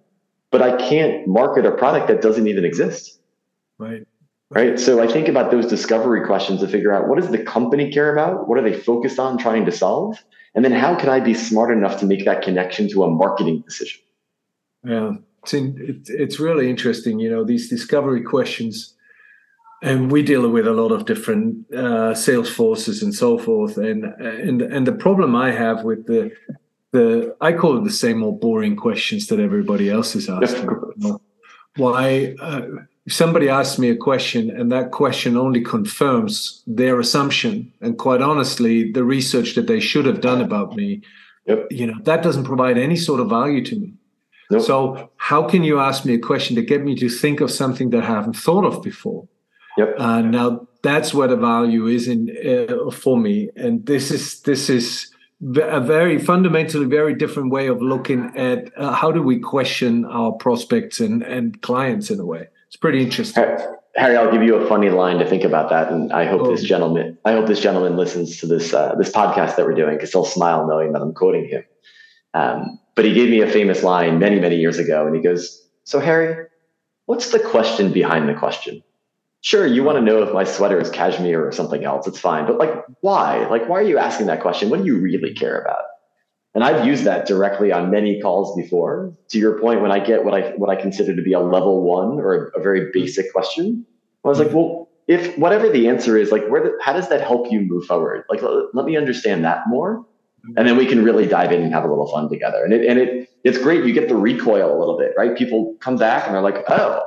but 0.50 0.62
I 0.62 0.78
can't 0.78 1.28
market 1.28 1.66
a 1.66 1.72
product 1.72 2.08
that 2.08 2.22
doesn't 2.22 2.48
even 2.48 2.64
exist. 2.64 3.20
Right. 3.78 4.08
Right. 4.50 4.80
So 4.80 5.04
I 5.04 5.08
think 5.12 5.28
about 5.28 5.52
those 5.52 5.68
discovery 5.68 6.26
questions 6.26 6.62
to 6.62 6.70
figure 6.70 6.94
out 6.94 7.10
what 7.10 7.20
does 7.20 7.30
the 7.30 7.44
company 7.44 7.92
care 7.92 8.14
about? 8.14 8.48
What 8.48 8.58
are 8.58 8.62
they 8.62 8.80
focused 8.80 9.20
on 9.20 9.38
trying 9.38 9.66
to 9.66 9.74
solve? 9.74 10.24
And 10.56 10.64
then 10.64 10.72
how 10.72 10.96
can 10.96 11.10
I 11.10 11.20
be 11.20 11.34
smart 11.34 11.76
enough 11.76 12.00
to 12.00 12.06
make 12.06 12.26
that 12.26 12.44
connection 12.44 12.90
to 12.90 13.04
a 13.04 13.10
marketing 13.10 13.62
decision? 13.62 14.02
Yeah. 14.84 15.14
It's, 15.42 15.54
in, 15.54 16.04
it's 16.08 16.40
really 16.40 16.70
interesting. 16.70 17.20
You 17.20 17.30
know, 17.30 17.44
these 17.44 17.70
discovery 17.70 18.22
questions 18.22 18.94
and 19.84 20.10
we 20.10 20.24
deal 20.24 20.50
with 20.50 20.66
a 20.66 20.72
lot 20.72 20.94
of 20.94 21.06
different 21.06 21.72
uh, 21.74 22.16
sales 22.16 22.50
forces 22.50 23.04
and 23.04 23.14
so 23.14 23.38
forth. 23.38 23.78
And 23.78 24.06
and 24.06 24.62
and 24.62 24.88
the 24.88 24.94
problem 24.94 25.36
I 25.36 25.52
have 25.52 25.84
with 25.84 26.08
the 26.08 26.32
the 26.92 27.36
I 27.42 27.52
call 27.52 27.78
it 27.78 27.84
the 27.84 27.92
same 27.92 28.24
old 28.24 28.40
boring 28.40 28.78
questions 28.78 29.28
that 29.28 29.40
everybody 29.40 29.90
else 29.90 30.16
is 30.16 30.30
asking. 30.30 30.70
Why? 31.76 32.36
Uh, 32.40 32.62
if 33.06 33.14
somebody 33.14 33.50
asks 33.50 33.78
me 33.78 33.90
a 33.90 33.96
question 33.96 34.50
and 34.50 34.72
that 34.72 34.92
question 34.92 35.36
only 35.36 35.62
confirms 35.62 36.64
their 36.66 37.00
assumption, 37.00 37.72
and 37.82 37.98
quite 37.98 38.22
honestly, 38.22 38.92
the 38.92 39.04
research 39.04 39.56
that 39.56 39.68
they 39.68 39.80
should 39.80 40.06
have 40.06 40.22
done 40.22 40.42
about 40.42 40.76
me, 40.76 41.02
yep. 41.46 41.68
you 41.70 41.86
know, 41.86 42.00
that 42.04 42.24
doesn't 42.24 42.46
provide 42.46 42.78
any 42.78 42.96
sort 42.96 43.20
of 43.20 43.30
value 43.30 43.64
to 43.66 43.76
me. 43.78 43.94
Nope. 44.52 44.62
So, 44.62 45.12
how 45.18 45.48
can 45.48 45.64
you 45.64 45.80
ask 45.80 46.06
me 46.06 46.14
a 46.14 46.20
question 46.20 46.56
to 46.56 46.62
get 46.62 46.84
me 46.84 46.96
to 46.96 47.10
think 47.10 47.42
of 47.42 47.52
something 47.52 47.90
that 47.90 48.04
I 48.04 48.08
haven't 48.08 48.36
thought 48.36 48.66
of 48.66 48.82
before? 48.82 49.28
Yep. 49.78 49.96
Uh, 49.98 50.22
now 50.22 50.68
that's 50.84 51.14
where 51.14 51.28
the 51.28 51.36
value 51.38 51.88
is 51.88 52.08
in 52.08 52.30
uh, 52.46 52.92
for 52.92 53.18
me, 53.18 53.50
and 53.56 53.86
this 53.86 54.12
is 54.12 54.42
this 54.42 54.70
is 54.70 55.12
a 55.42 55.82
very 55.82 56.20
fundamentally 56.20 56.86
very 56.86 57.16
different 57.16 57.52
way 57.52 57.68
of 57.68 57.82
looking 57.82 58.32
at 58.36 58.72
uh, 58.78 58.94
how 58.94 59.12
do 59.12 59.22
we 59.22 59.40
question 59.40 60.06
our 60.06 60.32
prospects 60.34 61.00
and 61.00 61.24
and 61.24 61.62
clients 61.62 62.12
in 62.12 62.20
a 62.20 62.26
way. 62.26 62.48
It's 62.74 62.80
pretty 62.80 63.04
interesting. 63.04 63.46
Harry, 63.96 64.18
I'll 64.18 64.32
give 64.32 64.42
you 64.42 64.56
a 64.56 64.68
funny 64.68 64.90
line 64.90 65.20
to 65.20 65.30
think 65.30 65.44
about 65.44 65.70
that, 65.70 65.92
and 65.92 66.12
I 66.12 66.26
hope 66.26 66.42
oh. 66.42 66.50
this 66.50 66.64
gentleman, 66.64 67.20
I 67.24 67.34
hope 67.34 67.46
this 67.46 67.60
gentleman 67.60 67.98
listens 67.98 68.40
to 68.40 68.48
this 68.48 68.74
uh, 68.74 68.96
this 68.96 69.12
podcast 69.12 69.58
that 69.58 69.66
we're 69.68 69.76
doing 69.76 69.96
because 69.96 70.12
he'll 70.12 70.26
smile 70.26 70.66
knowing 70.68 70.92
that 70.94 71.02
I'm 71.04 71.14
quoting 71.14 71.48
him. 71.48 71.64
Um, 72.34 72.80
but 72.96 73.06
he 73.06 73.14
gave 73.14 73.30
me 73.30 73.42
a 73.42 73.48
famous 73.48 73.84
line 73.84 74.18
many 74.18 74.40
many 74.40 74.56
years 74.56 74.80
ago, 74.80 75.06
and 75.06 75.16
he 75.16 75.22
goes, 75.22 75.62
"So 75.84 76.00
Harry, 76.00 76.48
what's 77.06 77.30
the 77.30 77.38
question 77.38 77.94
behind 77.94 78.28
the 78.28 78.34
question?" 78.34 78.82
sure, 79.42 79.68
you 79.68 79.84
want 79.84 79.98
to 79.98 80.02
know 80.02 80.24
if 80.24 80.34
my 80.34 80.46
sweater 80.46 80.80
is 80.80 80.90
cashmere 80.90 81.46
or 81.46 81.52
something 81.52 81.84
else. 81.84 82.08
It's 82.08 82.18
fine. 82.18 82.48
But 82.48 82.58
like, 82.58 82.74
why? 83.02 83.46
Like, 83.50 83.70
why 83.70 83.80
are 83.80 83.84
you 83.84 84.00
asking 84.00 84.28
that 84.28 84.42
question? 84.42 84.70
What 84.70 84.80
do 84.80 84.86
you 84.86 84.98
really 84.98 85.34
care 85.34 85.62
about? 85.62 85.83
And 86.56 86.64
I've 86.64 86.86
used 86.86 87.04
that 87.06 87.26
directly 87.26 87.72
on 87.72 87.90
many 87.90 88.22
calls 88.22 88.56
before. 88.56 89.12
To 89.30 89.40
your 89.40 89.60
point, 89.60 89.82
when 89.82 89.92
I 89.92 90.00
get 90.00 90.24
what 90.24 90.34
I 90.36 90.52
what 90.52 90.70
I 90.70 90.76
consider 90.76 91.16
to 91.16 91.22
be 91.22 91.34
a 91.34 91.40
level 91.40 91.82
one 91.82 92.20
or 92.20 92.52
a, 92.56 92.60
a 92.60 92.62
very 92.62 92.92
basic 92.94 93.32
question, 93.34 93.86
I 94.24 94.28
was 94.28 94.40
like, 94.40 94.54
well, 94.54 94.90
if 95.08 95.38
whatever 95.38 95.70
the 95.70 95.88
answer 95.88 96.16
is, 96.18 96.32
like, 96.32 96.48
where 96.48 96.64
the, 96.64 96.78
how 96.82 96.94
does 96.94 97.10
that 97.10 97.22
help 97.22 97.52
you 97.52 97.62
move 97.62 97.86
forward? 97.86 98.24
Like, 98.30 98.42
let, 98.42 98.74
let 98.74 98.86
me 98.86 98.96
understand 98.96 99.44
that 99.46 99.68
more, 99.68 100.06
and 100.56 100.68
then 100.68 100.78
we 100.78 100.86
can 100.86 101.04
really 101.04 101.26
dive 101.26 101.52
in 101.52 101.62
and 101.64 101.74
have 101.74 101.84
a 101.84 101.88
little 101.88 102.08
fun 102.08 102.30
together. 102.30 102.64
And 102.64 102.72
it 102.72 102.86
and 102.86 103.00
it 103.00 103.30
it's 103.44 103.58
great. 103.58 103.84
You 103.86 103.94
get 103.94 104.08
the 104.08 104.16
recoil 104.16 104.78
a 104.78 104.80
little 104.80 104.98
bit, 104.98 105.14
right? 105.18 105.36
People 105.36 105.76
come 105.80 105.98
back 105.98 106.26
and 106.26 106.36
they're 106.36 106.42
like, 106.42 106.64
oh, 106.70 107.02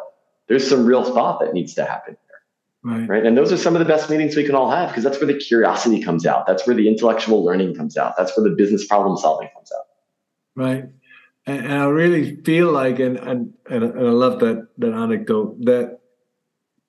there's 0.48 0.68
some 0.68 0.84
real 0.84 1.04
thought 1.04 1.40
that 1.40 1.54
needs 1.54 1.74
to 1.74 1.84
happen 1.84 2.16
Right. 2.86 3.08
right. 3.08 3.26
And 3.26 3.36
those 3.36 3.52
are 3.52 3.56
some 3.56 3.74
of 3.74 3.80
the 3.80 3.84
best 3.84 4.08
meetings 4.08 4.36
we 4.36 4.44
can 4.44 4.54
all 4.54 4.70
have 4.70 4.90
because 4.90 5.02
that's 5.02 5.18
where 5.18 5.26
the 5.26 5.36
curiosity 5.36 6.00
comes 6.00 6.24
out. 6.24 6.46
That's 6.46 6.68
where 6.68 6.76
the 6.76 6.86
intellectual 6.86 7.44
learning 7.44 7.74
comes 7.74 7.96
out. 7.96 8.14
That's 8.16 8.36
where 8.36 8.48
the 8.48 8.54
business 8.54 8.86
problem 8.86 9.16
solving 9.16 9.48
comes 9.52 9.72
out. 9.76 9.86
Right. 10.54 10.84
And, 11.46 11.66
and 11.66 11.72
I 11.72 11.86
really 11.86 12.36
feel 12.42 12.70
like, 12.70 13.00
and, 13.00 13.16
and, 13.16 13.52
and 13.68 13.84
I 13.84 14.10
love 14.12 14.38
that, 14.38 14.68
that 14.78 14.92
anecdote, 14.92 15.64
that 15.64 15.98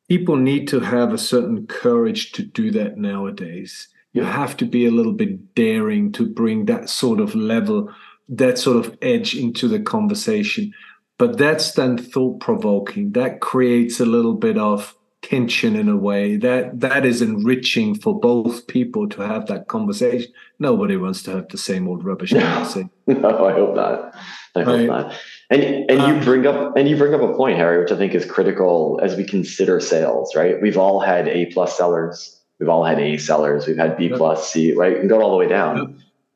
people 0.07 0.35
need 0.35 0.67
to 0.67 0.81
have 0.81 1.13
a 1.13 1.17
certain 1.17 1.65
courage 1.65 2.31
to 2.33 2.43
do 2.43 2.69
that 2.71 2.97
nowadays. 2.97 3.87
You 4.13 4.23
have 4.23 4.55
to 4.57 4.65
be 4.65 4.85
a 4.85 4.91
little 4.91 5.13
bit 5.13 5.55
daring 5.55 6.11
to 6.11 6.27
bring 6.27 6.65
that 6.65 6.89
sort 6.89 7.19
of 7.19 7.33
level, 7.33 7.91
that 8.29 8.59
sort 8.59 8.85
of 8.85 8.95
edge 9.01 9.35
into 9.35 9.67
the 9.67 9.79
conversation. 9.79 10.75
But 11.17 11.39
that's 11.39 11.71
then 11.71 11.97
thought 11.97 12.39
provoking. 12.39 13.13
That 13.13 13.41
creates 13.41 13.99
a 13.99 14.05
little 14.05 14.35
bit 14.35 14.59
of 14.59 14.93
tension 15.21 15.75
in 15.75 15.89
a 15.89 15.97
way 15.97 16.37
that 16.37 16.79
that 16.79 17.05
is 17.05 17.21
enriching 17.21 17.95
for 17.95 18.17
both 18.17 18.67
people 18.67 19.09
to 19.09 19.21
have 19.21 19.47
that 19.47 19.67
conversation. 19.67 20.31
Nobody 20.59 20.95
wants 20.95 21.23
to 21.23 21.31
have 21.31 21.49
the 21.49 21.57
same 21.57 21.87
old 21.87 22.05
rubbish 22.05 22.31
no, 22.31 22.39
no 23.07 23.45
i 23.45 23.53
hope 23.53 23.75
not. 23.75 24.15
I 24.55 24.63
hope 24.63 24.77
right. 24.77 24.85
not. 24.85 25.15
And 25.49 25.63
and 25.63 26.01
um, 26.01 26.17
you 26.17 26.23
bring 26.23 26.45
up 26.45 26.77
and 26.77 26.87
you 26.87 26.95
bring 26.97 27.13
up 27.13 27.21
a 27.21 27.33
point 27.33 27.57
harry 27.57 27.79
which 27.79 27.91
i 27.91 27.97
think 27.97 28.13
is 28.13 28.25
critical 28.25 28.99
as 29.01 29.15
we 29.15 29.23
consider 29.23 29.79
sales 29.79 30.35
right? 30.35 30.61
We've 30.61 30.77
all 30.77 30.99
had 30.99 31.27
a 31.27 31.47
plus 31.47 31.75
sellers. 31.75 32.39
We've 32.59 32.69
all 32.69 32.83
had 32.83 32.99
a 32.99 33.17
sellers. 33.17 33.67
We've 33.67 33.77
had 33.77 33.97
b 33.97 34.09
plus 34.09 34.51
c 34.51 34.73
right? 34.73 34.97
And 34.97 35.09
go 35.09 35.21
all 35.21 35.31
the 35.31 35.37
way 35.37 35.47
down. 35.47 35.77
Yep. 35.77 35.87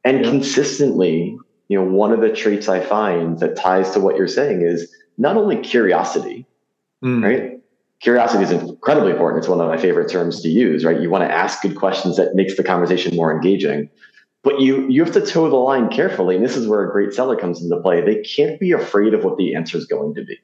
and 0.03 0.17
yep. 0.21 0.31
consistently 0.31 1.38
you 1.69 1.77
know 1.77 1.85
one 1.85 2.11
of 2.11 2.19
the 2.19 2.33
traits 2.33 2.67
i 2.67 2.79
find 2.81 3.39
that 3.39 3.55
ties 3.55 3.91
to 3.91 4.00
what 4.00 4.17
you're 4.17 4.27
saying 4.27 4.61
is 4.61 4.93
not 5.17 5.38
only 5.38 5.57
curiosity 5.57 6.45
mm. 7.03 7.23
right 7.23 7.61
curiosity 8.01 8.43
is 8.43 8.51
incredibly 8.51 9.12
important. 9.12 9.39
It's 9.39 9.48
one 9.48 9.62
of 9.62 9.67
my 9.67 9.77
favorite 9.77 10.10
terms 10.10 10.41
to 10.41 10.50
use, 10.50 10.84
right? 10.84 11.00
You 11.00 11.10
want 11.10 11.24
to 11.24 11.34
ask 11.34 11.62
good 11.62 11.75
questions 11.75 12.17
that 12.17 12.36
makes 12.36 12.58
the 12.58 12.63
conversation 12.63 13.15
more 13.15 13.34
engaging. 13.34 13.89
But 14.43 14.60
you 14.60 14.88
you 14.89 15.03
have 15.03 15.13
to 15.13 15.25
toe 15.25 15.50
the 15.50 15.55
line 15.55 15.89
carefully, 15.89 16.36
and 16.36 16.43
this 16.43 16.58
is 16.58 16.67
where 16.67 16.84
a 16.84 16.91
great 16.91 17.13
seller 17.13 17.36
comes 17.36 17.62
into 17.62 17.79
play. 17.79 18.01
They 18.01 18.24
can't 18.24 18.60
be 18.60 18.72
afraid 18.72 19.13
of 19.13 19.24
what 19.24 19.38
the 19.38 19.53
answer 19.53 19.77
is 19.77 19.86
going 19.86 20.15
to 20.15 20.25
be. 20.25 20.39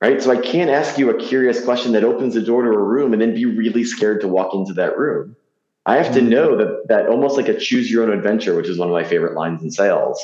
Right? 0.00 0.22
So 0.22 0.30
I 0.30 0.36
can't 0.36 0.70
ask 0.70 0.96
you 0.96 1.10
a 1.10 1.18
curious 1.18 1.62
question 1.62 1.92
that 1.92 2.04
opens 2.04 2.34
the 2.34 2.40
door 2.40 2.62
to 2.62 2.70
a 2.70 2.82
room 2.82 3.12
and 3.12 3.20
then 3.20 3.34
be 3.34 3.44
really 3.44 3.84
scared 3.84 4.20
to 4.22 4.28
walk 4.28 4.54
into 4.54 4.72
that 4.74 4.96
room. 4.96 5.36
I 5.84 5.96
have 5.96 6.14
to 6.14 6.20
mm-hmm. 6.20 6.28
know 6.28 6.56
that 6.56 6.88
that 6.88 7.08
almost 7.08 7.36
like 7.36 7.48
a 7.48 7.58
choose 7.58 7.90
your 7.90 8.04
own 8.04 8.16
adventure, 8.16 8.54
which 8.54 8.68
is 8.68 8.78
one 8.78 8.88
of 8.88 8.94
my 8.94 9.04
favorite 9.04 9.34
lines 9.34 9.62
in 9.62 9.72
sales. 9.72 10.20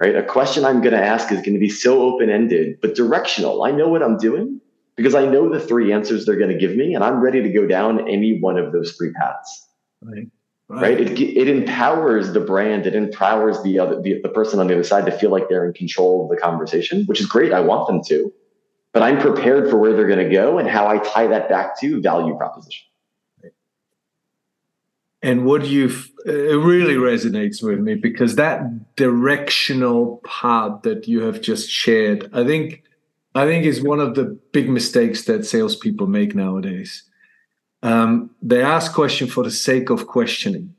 Right? 0.00 0.14
A 0.14 0.22
question 0.22 0.64
I'm 0.64 0.80
going 0.80 0.94
to 0.94 1.04
ask 1.04 1.32
is 1.32 1.40
going 1.40 1.54
to 1.54 1.58
be 1.58 1.68
so 1.68 2.02
open-ended, 2.02 2.80
but 2.80 2.94
directional. 2.94 3.64
I 3.64 3.72
know 3.72 3.88
what 3.88 4.04
I'm 4.04 4.16
doing 4.18 4.60
because 4.98 5.14
I 5.14 5.24
know 5.24 5.48
the 5.48 5.60
three 5.60 5.92
answers 5.92 6.26
they're 6.26 6.36
going 6.36 6.50
to 6.50 6.58
give 6.58 6.74
me, 6.74 6.92
and 6.92 7.04
I'm 7.04 7.20
ready 7.20 7.40
to 7.40 7.48
go 7.48 7.66
down 7.66 8.08
any 8.08 8.40
one 8.40 8.58
of 8.58 8.72
those 8.72 8.96
three 8.96 9.12
paths. 9.12 9.68
Right. 10.02 10.26
Right. 10.68 10.82
right? 10.82 11.00
It, 11.00 11.20
it 11.20 11.48
empowers 11.48 12.32
the 12.32 12.40
brand. 12.40 12.84
It 12.84 12.96
empowers 12.96 13.62
the 13.62 13.78
other 13.78 14.02
the, 14.02 14.20
the 14.20 14.28
person 14.28 14.58
on 14.58 14.66
the 14.66 14.74
other 14.74 14.82
side 14.82 15.06
to 15.06 15.12
feel 15.12 15.30
like 15.30 15.48
they're 15.48 15.64
in 15.64 15.72
control 15.72 16.24
of 16.24 16.30
the 16.30 16.36
conversation, 16.36 17.04
which 17.06 17.20
is 17.20 17.26
great. 17.26 17.52
I 17.52 17.60
want 17.60 17.86
them 17.86 18.02
to, 18.08 18.32
but 18.92 19.04
I'm 19.04 19.20
prepared 19.20 19.70
for 19.70 19.78
where 19.78 19.94
they're 19.94 20.08
going 20.08 20.28
to 20.28 20.34
go 20.34 20.58
and 20.58 20.68
how 20.68 20.88
I 20.88 20.98
tie 20.98 21.28
that 21.28 21.48
back 21.48 21.78
to 21.80 22.02
value 22.02 22.36
proposition. 22.36 22.86
And 25.22 25.46
what 25.46 25.64
you've 25.64 26.10
it 26.26 26.60
really 26.60 26.94
resonates 26.94 27.62
with 27.62 27.78
me 27.78 27.94
because 27.94 28.34
that 28.34 28.96
directional 28.96 30.20
part 30.24 30.82
that 30.82 31.08
you 31.08 31.22
have 31.22 31.40
just 31.40 31.70
shared, 31.70 32.30
I 32.32 32.44
think 32.44 32.82
I 33.34 33.46
think 33.46 33.64
is 33.64 33.82
one 33.82 34.00
of 34.00 34.14
the 34.14 34.38
big 34.52 34.68
mistakes 34.68 35.24
that 35.24 35.44
salespeople 35.44 36.06
make 36.06 36.34
nowadays. 36.34 37.04
Um, 37.82 38.30
they 38.42 38.62
ask 38.62 38.92
question 38.92 39.28
for 39.28 39.44
the 39.44 39.50
sake 39.50 39.90
of 39.90 40.06
questioning. 40.06 40.74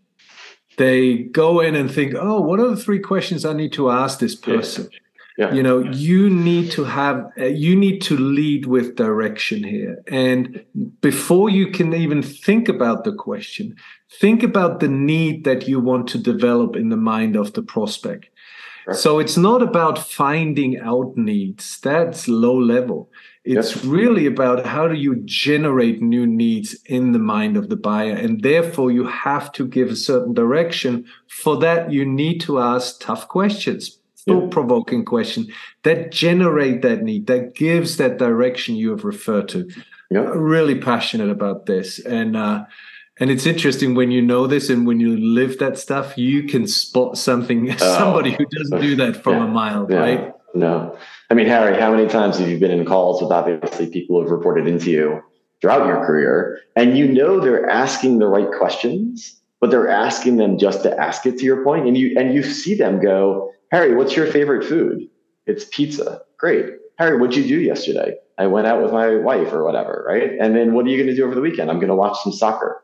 They 0.77 1.17
go 1.17 1.59
in 1.59 1.75
and 1.75 1.91
think, 1.91 2.15
"Oh, 2.15 2.41
what 2.41 2.59
are 2.59 2.69
the 2.69 2.83
three 2.83 2.99
questions 2.99 3.45
I 3.45 3.53
need 3.53 3.73
to 3.73 3.89
ask 3.89 4.19
this 4.19 4.35
person?" 4.35 4.89
Yeah. 4.91 4.99
Yeah. 5.39 5.53
You 5.53 5.63
know, 5.63 5.79
yeah. 5.79 5.91
you 5.93 6.29
need 6.29 6.69
to 6.71 6.83
have, 6.83 7.31
uh, 7.39 7.45
you 7.45 7.73
need 7.73 8.01
to 8.01 8.17
lead 8.17 8.65
with 8.65 8.97
direction 8.97 9.63
here. 9.63 10.03
And 10.11 10.65
before 10.99 11.49
you 11.49 11.71
can 11.71 11.93
even 11.93 12.21
think 12.21 12.67
about 12.67 13.05
the 13.05 13.13
question, 13.13 13.77
think 14.19 14.43
about 14.43 14.81
the 14.81 14.89
need 14.89 15.45
that 15.45 15.65
you 15.65 15.79
want 15.79 16.09
to 16.09 16.17
develop 16.17 16.75
in 16.75 16.89
the 16.89 16.97
mind 16.97 17.37
of 17.37 17.53
the 17.53 17.61
prospect. 17.61 18.29
So 18.93 19.19
it's 19.19 19.37
not 19.37 19.61
about 19.61 19.99
finding 19.99 20.79
out 20.79 21.15
needs. 21.15 21.79
That's 21.81 22.27
low 22.27 22.57
level. 22.57 23.09
It's 23.43 23.75
yep. 23.75 23.85
really 23.85 24.25
about 24.25 24.65
how 24.65 24.87
do 24.87 24.95
you 24.95 25.21
generate 25.25 26.01
new 26.01 26.27
needs 26.27 26.75
in 26.85 27.13
the 27.13 27.19
mind 27.19 27.57
of 27.57 27.69
the 27.69 27.75
buyer. 27.75 28.13
And 28.13 28.41
therefore, 28.41 28.91
you 28.91 29.05
have 29.07 29.51
to 29.53 29.67
give 29.67 29.89
a 29.89 29.95
certain 29.95 30.33
direction. 30.33 31.05
For 31.27 31.57
that, 31.57 31.91
you 31.91 32.05
need 32.05 32.41
to 32.41 32.59
ask 32.59 32.99
tough 32.99 33.27
questions, 33.27 33.99
thought 34.27 34.51
provoking 34.51 35.05
questions 35.05 35.47
that 35.83 36.11
generate 36.11 36.81
that 36.81 37.01
need, 37.03 37.27
that 37.27 37.55
gives 37.55 37.97
that 37.97 38.17
direction 38.17 38.75
you 38.75 38.91
have 38.91 39.05
referred 39.05 39.47
to. 39.49 39.69
Yep. 40.11 40.31
Really 40.35 40.79
passionate 40.79 41.29
about 41.29 41.65
this. 41.65 41.99
And, 41.99 42.35
uh, 42.35 42.65
and 43.19 43.29
it's 43.29 43.45
interesting 43.45 43.95
when 43.95 44.11
you 44.11 44.21
know 44.21 44.47
this 44.47 44.69
and 44.69 44.87
when 44.87 44.99
you 44.99 45.17
live 45.17 45.59
that 45.59 45.77
stuff, 45.77 46.17
you 46.17 46.43
can 46.43 46.67
spot 46.67 47.17
something, 47.17 47.71
oh. 47.73 47.75
somebody 47.75 48.31
who 48.31 48.45
doesn't 48.45 48.81
do 48.81 48.95
that 48.97 49.21
from 49.21 49.37
yeah. 49.37 49.43
a 49.43 49.47
mile, 49.47 49.87
yeah. 49.89 49.97
right? 49.97 50.33
No. 50.53 50.97
I 51.29 51.33
mean, 51.33 51.47
Harry, 51.47 51.79
how 51.79 51.91
many 51.93 52.07
times 52.07 52.39
have 52.39 52.49
you 52.49 52.57
been 52.57 52.71
in 52.71 52.85
calls 52.85 53.21
with 53.21 53.31
obviously 53.31 53.89
people 53.89 54.15
who 54.15 54.23
have 54.23 54.31
reported 54.31 54.67
into 54.67 54.89
you 54.89 55.21
throughout 55.61 55.85
your 55.85 56.03
career 56.05 56.61
and 56.75 56.97
you 56.97 57.07
know 57.07 57.39
they're 57.39 57.69
asking 57.69 58.19
the 58.19 58.27
right 58.27 58.49
questions, 58.57 59.39
but 59.59 59.69
they're 59.69 59.89
asking 59.89 60.37
them 60.37 60.57
just 60.57 60.83
to 60.83 60.97
ask 60.97 61.25
it 61.25 61.37
to 61.37 61.45
your 61.45 61.63
point, 61.63 61.85
and 61.85 61.97
you 61.97 62.17
and 62.17 62.33
you 62.33 62.41
see 62.43 62.73
them 62.73 63.01
go, 63.01 63.51
Harry, 63.71 63.93
what's 63.93 64.15
your 64.15 64.27
favorite 64.27 64.65
food? 64.65 65.07
It's 65.45 65.65
pizza. 65.65 66.21
Great. 66.37 66.65
Harry, 66.97 67.17
what'd 67.17 67.35
you 67.35 67.43
do 67.43 67.59
yesterday? 67.59 68.15
I 68.37 68.47
went 68.47 68.67
out 68.67 68.81
with 68.81 68.93
my 68.93 69.15
wife 69.15 69.51
or 69.51 69.63
whatever, 69.63 70.05
right? 70.07 70.31
And 70.39 70.55
then 70.55 70.73
what 70.73 70.85
are 70.85 70.89
you 70.89 70.97
going 70.97 71.09
to 71.09 71.15
do 71.15 71.25
over 71.25 71.35
the 71.35 71.41
weekend? 71.41 71.69
I'm 71.69 71.77
going 71.77 71.89
to 71.89 71.95
watch 71.95 72.17
some 72.23 72.31
soccer. 72.31 72.81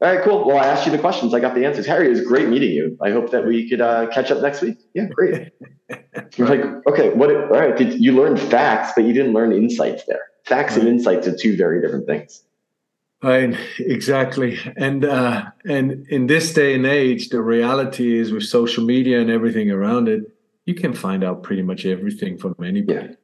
All 0.00 0.12
right, 0.12 0.22
cool. 0.24 0.46
Well, 0.46 0.58
I 0.58 0.66
asked 0.66 0.86
you 0.86 0.92
the 0.92 0.98
questions. 0.98 1.32
I 1.34 1.40
got 1.40 1.54
the 1.54 1.64
answers. 1.64 1.86
Harry, 1.86 2.06
it 2.06 2.10
was 2.10 2.20
great 2.20 2.48
meeting 2.48 2.72
you. 2.72 2.98
I 3.00 3.10
hope 3.10 3.30
that 3.30 3.46
we 3.46 3.68
could 3.68 3.80
uh, 3.80 4.08
catch 4.08 4.30
up 4.30 4.42
next 4.42 4.60
week. 4.60 4.78
Yeah, 4.92 5.06
great. 5.06 5.52
You're 6.36 6.48
like, 6.48 6.86
okay, 6.88 7.10
what? 7.10 7.34
All 7.34 7.48
right, 7.48 7.76
did 7.76 8.00
you 8.00 8.12
learned 8.12 8.40
facts, 8.40 8.92
but 8.96 9.04
you 9.04 9.12
didn't 9.12 9.32
learn 9.32 9.52
insights 9.52 10.04
there. 10.06 10.22
Facts 10.44 10.72
right. 10.72 10.80
and 10.80 10.88
insights 10.88 11.26
are 11.28 11.36
two 11.36 11.56
very 11.56 11.80
different 11.80 12.06
things. 12.06 12.42
Right, 13.22 13.56
exactly. 13.78 14.58
And 14.76 15.04
uh, 15.04 15.46
and 15.64 16.06
in 16.08 16.26
this 16.26 16.52
day 16.52 16.74
and 16.74 16.84
age, 16.84 17.30
the 17.30 17.40
reality 17.40 18.18
is 18.18 18.32
with 18.32 18.42
social 18.42 18.84
media 18.84 19.20
and 19.20 19.30
everything 19.30 19.70
around 19.70 20.08
it, 20.08 20.24
you 20.66 20.74
can 20.74 20.92
find 20.92 21.24
out 21.24 21.42
pretty 21.42 21.62
much 21.62 21.86
everything 21.86 22.36
from 22.36 22.54
anybody. 22.62 23.16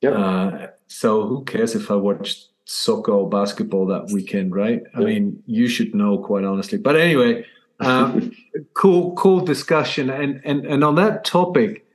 Yeah. 0.00 0.10
Yep. 0.10 0.14
Uh, 0.16 0.66
so 0.88 1.26
who 1.26 1.44
cares 1.44 1.74
if 1.74 1.90
I 1.90 1.94
watch 1.94 2.46
soccer 2.64 3.12
or 3.12 3.28
basketball 3.28 3.86
that 3.86 4.10
weekend, 4.10 4.54
right? 4.54 4.82
I 4.94 5.00
mean, 5.00 5.42
you 5.46 5.68
should 5.68 5.94
know 5.94 6.18
quite 6.18 6.44
honestly. 6.44 6.78
But 6.78 6.96
anyway, 6.96 7.44
um, 7.80 8.32
cool, 8.74 9.14
cool 9.14 9.40
discussion. 9.40 10.10
And 10.10 10.40
and 10.44 10.64
and 10.64 10.84
on 10.84 10.94
that 10.96 11.24
topic, 11.24 11.86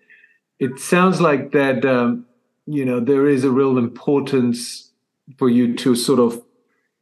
it 0.60 0.80
sounds 0.80 1.20
like 1.22 1.52
that 1.52 1.86
um, 1.86 2.26
you 2.66 2.86
know 2.86 3.00
there 3.00 3.28
is 3.28 3.44
a 3.44 3.52
real 3.52 3.78
importance 3.78 4.92
for 5.38 5.50
you 5.50 5.76
to 5.76 5.96
sort 5.96 6.20
of 6.20 6.42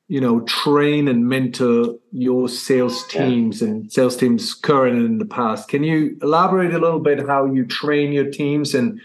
you 0.07 0.21
know 0.21 0.39
train 0.41 1.07
and 1.07 1.27
mentor 1.27 1.95
your 2.11 2.47
sales 2.47 3.05
teams 3.07 3.61
yeah. 3.61 3.67
and 3.67 3.91
sales 3.91 4.15
teams 4.15 4.53
current 4.53 4.95
and 4.95 5.05
in 5.05 5.17
the 5.17 5.25
past 5.25 5.67
can 5.67 5.83
you 5.83 6.17
elaborate 6.21 6.73
a 6.73 6.79
little 6.79 6.99
bit 6.99 7.27
how 7.27 7.45
you 7.45 7.65
train 7.65 8.13
your 8.13 8.29
teams 8.29 8.73
and 8.73 9.01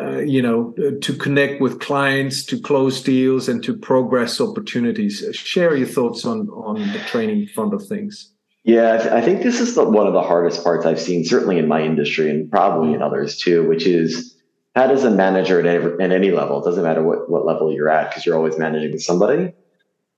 uh, 0.00 0.18
you 0.18 0.40
know 0.40 0.72
to 1.00 1.14
connect 1.14 1.60
with 1.60 1.80
clients 1.80 2.44
to 2.44 2.60
close 2.60 3.02
deals 3.02 3.48
and 3.48 3.62
to 3.62 3.76
progress 3.76 4.40
opportunities 4.40 5.24
share 5.32 5.76
your 5.76 5.86
thoughts 5.86 6.24
on 6.24 6.48
on 6.48 6.80
the 6.92 6.98
training 7.06 7.46
front 7.48 7.74
of 7.74 7.86
things 7.86 8.32
yeah 8.64 9.10
i 9.12 9.20
think 9.20 9.42
this 9.42 9.60
is 9.60 9.74
the, 9.74 9.84
one 9.84 10.06
of 10.06 10.12
the 10.12 10.22
hardest 10.22 10.62
parts 10.64 10.86
i've 10.86 11.00
seen 11.00 11.24
certainly 11.24 11.58
in 11.58 11.68
my 11.68 11.82
industry 11.82 12.30
and 12.30 12.50
probably 12.50 12.94
in 12.94 13.02
others 13.02 13.36
too 13.36 13.68
which 13.68 13.86
is 13.86 14.36
how 14.74 14.86
does 14.86 15.04
a 15.04 15.10
manager 15.10 15.60
at, 15.60 15.66
every, 15.66 16.02
at 16.02 16.10
any 16.10 16.30
level 16.30 16.62
it 16.62 16.64
doesn't 16.64 16.84
matter 16.84 17.02
what, 17.02 17.28
what 17.28 17.44
level 17.44 17.72
you're 17.72 17.90
at 17.90 18.08
because 18.08 18.24
you're 18.24 18.36
always 18.36 18.58
managing 18.58 18.98
somebody 18.98 19.52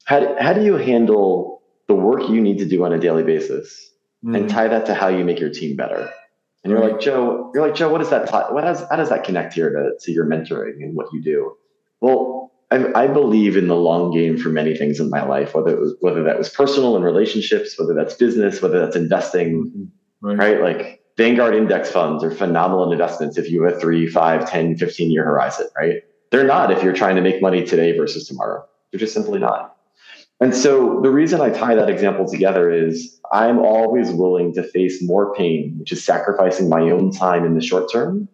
how 0.04 0.20
do, 0.20 0.36
how 0.38 0.52
do 0.52 0.62
you 0.62 0.74
handle 0.74 1.62
the 1.88 1.94
work 1.94 2.28
you 2.28 2.40
need 2.40 2.58
to 2.58 2.66
do 2.66 2.84
on 2.84 2.92
a 2.92 2.98
daily 2.98 3.22
basis 3.22 3.90
mm. 4.24 4.36
and 4.36 4.48
tie 4.48 4.68
that 4.68 4.86
to 4.86 4.94
how 4.94 5.08
you 5.08 5.24
make 5.24 5.40
your 5.40 5.50
team 5.50 5.76
better? 5.76 6.10
And 6.64 6.70
you're 6.70 6.80
like, 6.80 6.98
Joe, 6.98 7.50
you're 7.54 7.66
like, 7.66 7.76
Joe, 7.76 7.90
what 7.90 7.98
does 7.98 8.10
that, 8.10 8.26
tie, 8.28 8.50
what 8.50 8.64
has, 8.64 8.84
how 8.88 8.96
does 8.96 9.10
that 9.10 9.24
connect 9.24 9.52
here 9.52 9.70
to, 9.70 9.90
to 10.00 10.12
your 10.12 10.24
mentoring 10.24 10.82
and 10.82 10.96
what 10.96 11.12
you 11.12 11.22
do? 11.22 11.56
Well, 12.00 12.52
I, 12.70 13.04
I, 13.04 13.06
believe 13.06 13.56
in 13.58 13.68
the 13.68 13.76
long 13.76 14.10
game 14.12 14.38
for 14.38 14.48
many 14.48 14.74
things 14.74 14.98
in 14.98 15.10
my 15.10 15.24
life, 15.24 15.54
whether 15.54 15.70
it 15.70 15.78
was, 15.78 15.94
whether 16.00 16.24
that 16.24 16.38
was 16.38 16.48
personal 16.48 16.96
and 16.96 17.04
relationships, 17.04 17.78
whether 17.78 17.92
that's 17.92 18.14
business, 18.14 18.62
whether 18.62 18.80
that's 18.80 18.96
investing, 18.96 19.90
mm-hmm. 20.22 20.26
right. 20.26 20.38
right? 20.38 20.60
Like 20.62 21.04
Vanguard 21.16 21.54
index 21.54 21.90
funds 21.90 22.24
are 22.24 22.30
phenomenal 22.30 22.90
investments 22.90 23.36
if 23.36 23.50
you 23.50 23.62
have 23.62 23.74
a 23.74 23.80
three, 23.80 24.06
five, 24.06 24.50
10, 24.50 24.76
15 24.76 25.10
year 25.10 25.24
horizon, 25.24 25.68
right? 25.76 26.02
They're 26.30 26.46
not 26.46 26.72
if 26.72 26.82
you're 26.82 26.94
trying 26.94 27.16
to 27.16 27.22
make 27.22 27.40
money 27.40 27.64
today 27.64 27.96
versus 27.96 28.26
tomorrow. 28.26 28.64
They're 28.90 28.98
just 28.98 29.12
simply 29.14 29.38
not. 29.38 29.73
And 30.40 30.54
so 30.54 31.00
the 31.00 31.10
reason 31.10 31.40
I 31.40 31.50
tie 31.50 31.74
that 31.74 31.88
example 31.88 32.28
together 32.28 32.70
is 32.70 33.20
I'm 33.32 33.58
always 33.58 34.10
willing 34.10 34.52
to 34.54 34.62
face 34.62 35.02
more 35.02 35.34
pain, 35.34 35.76
which 35.78 35.92
is 35.92 36.04
sacrificing 36.04 36.68
my 36.68 36.82
own 36.90 37.12
time 37.12 37.44
in 37.44 37.54
the 37.54 37.62
short 37.62 37.90
term 37.90 38.28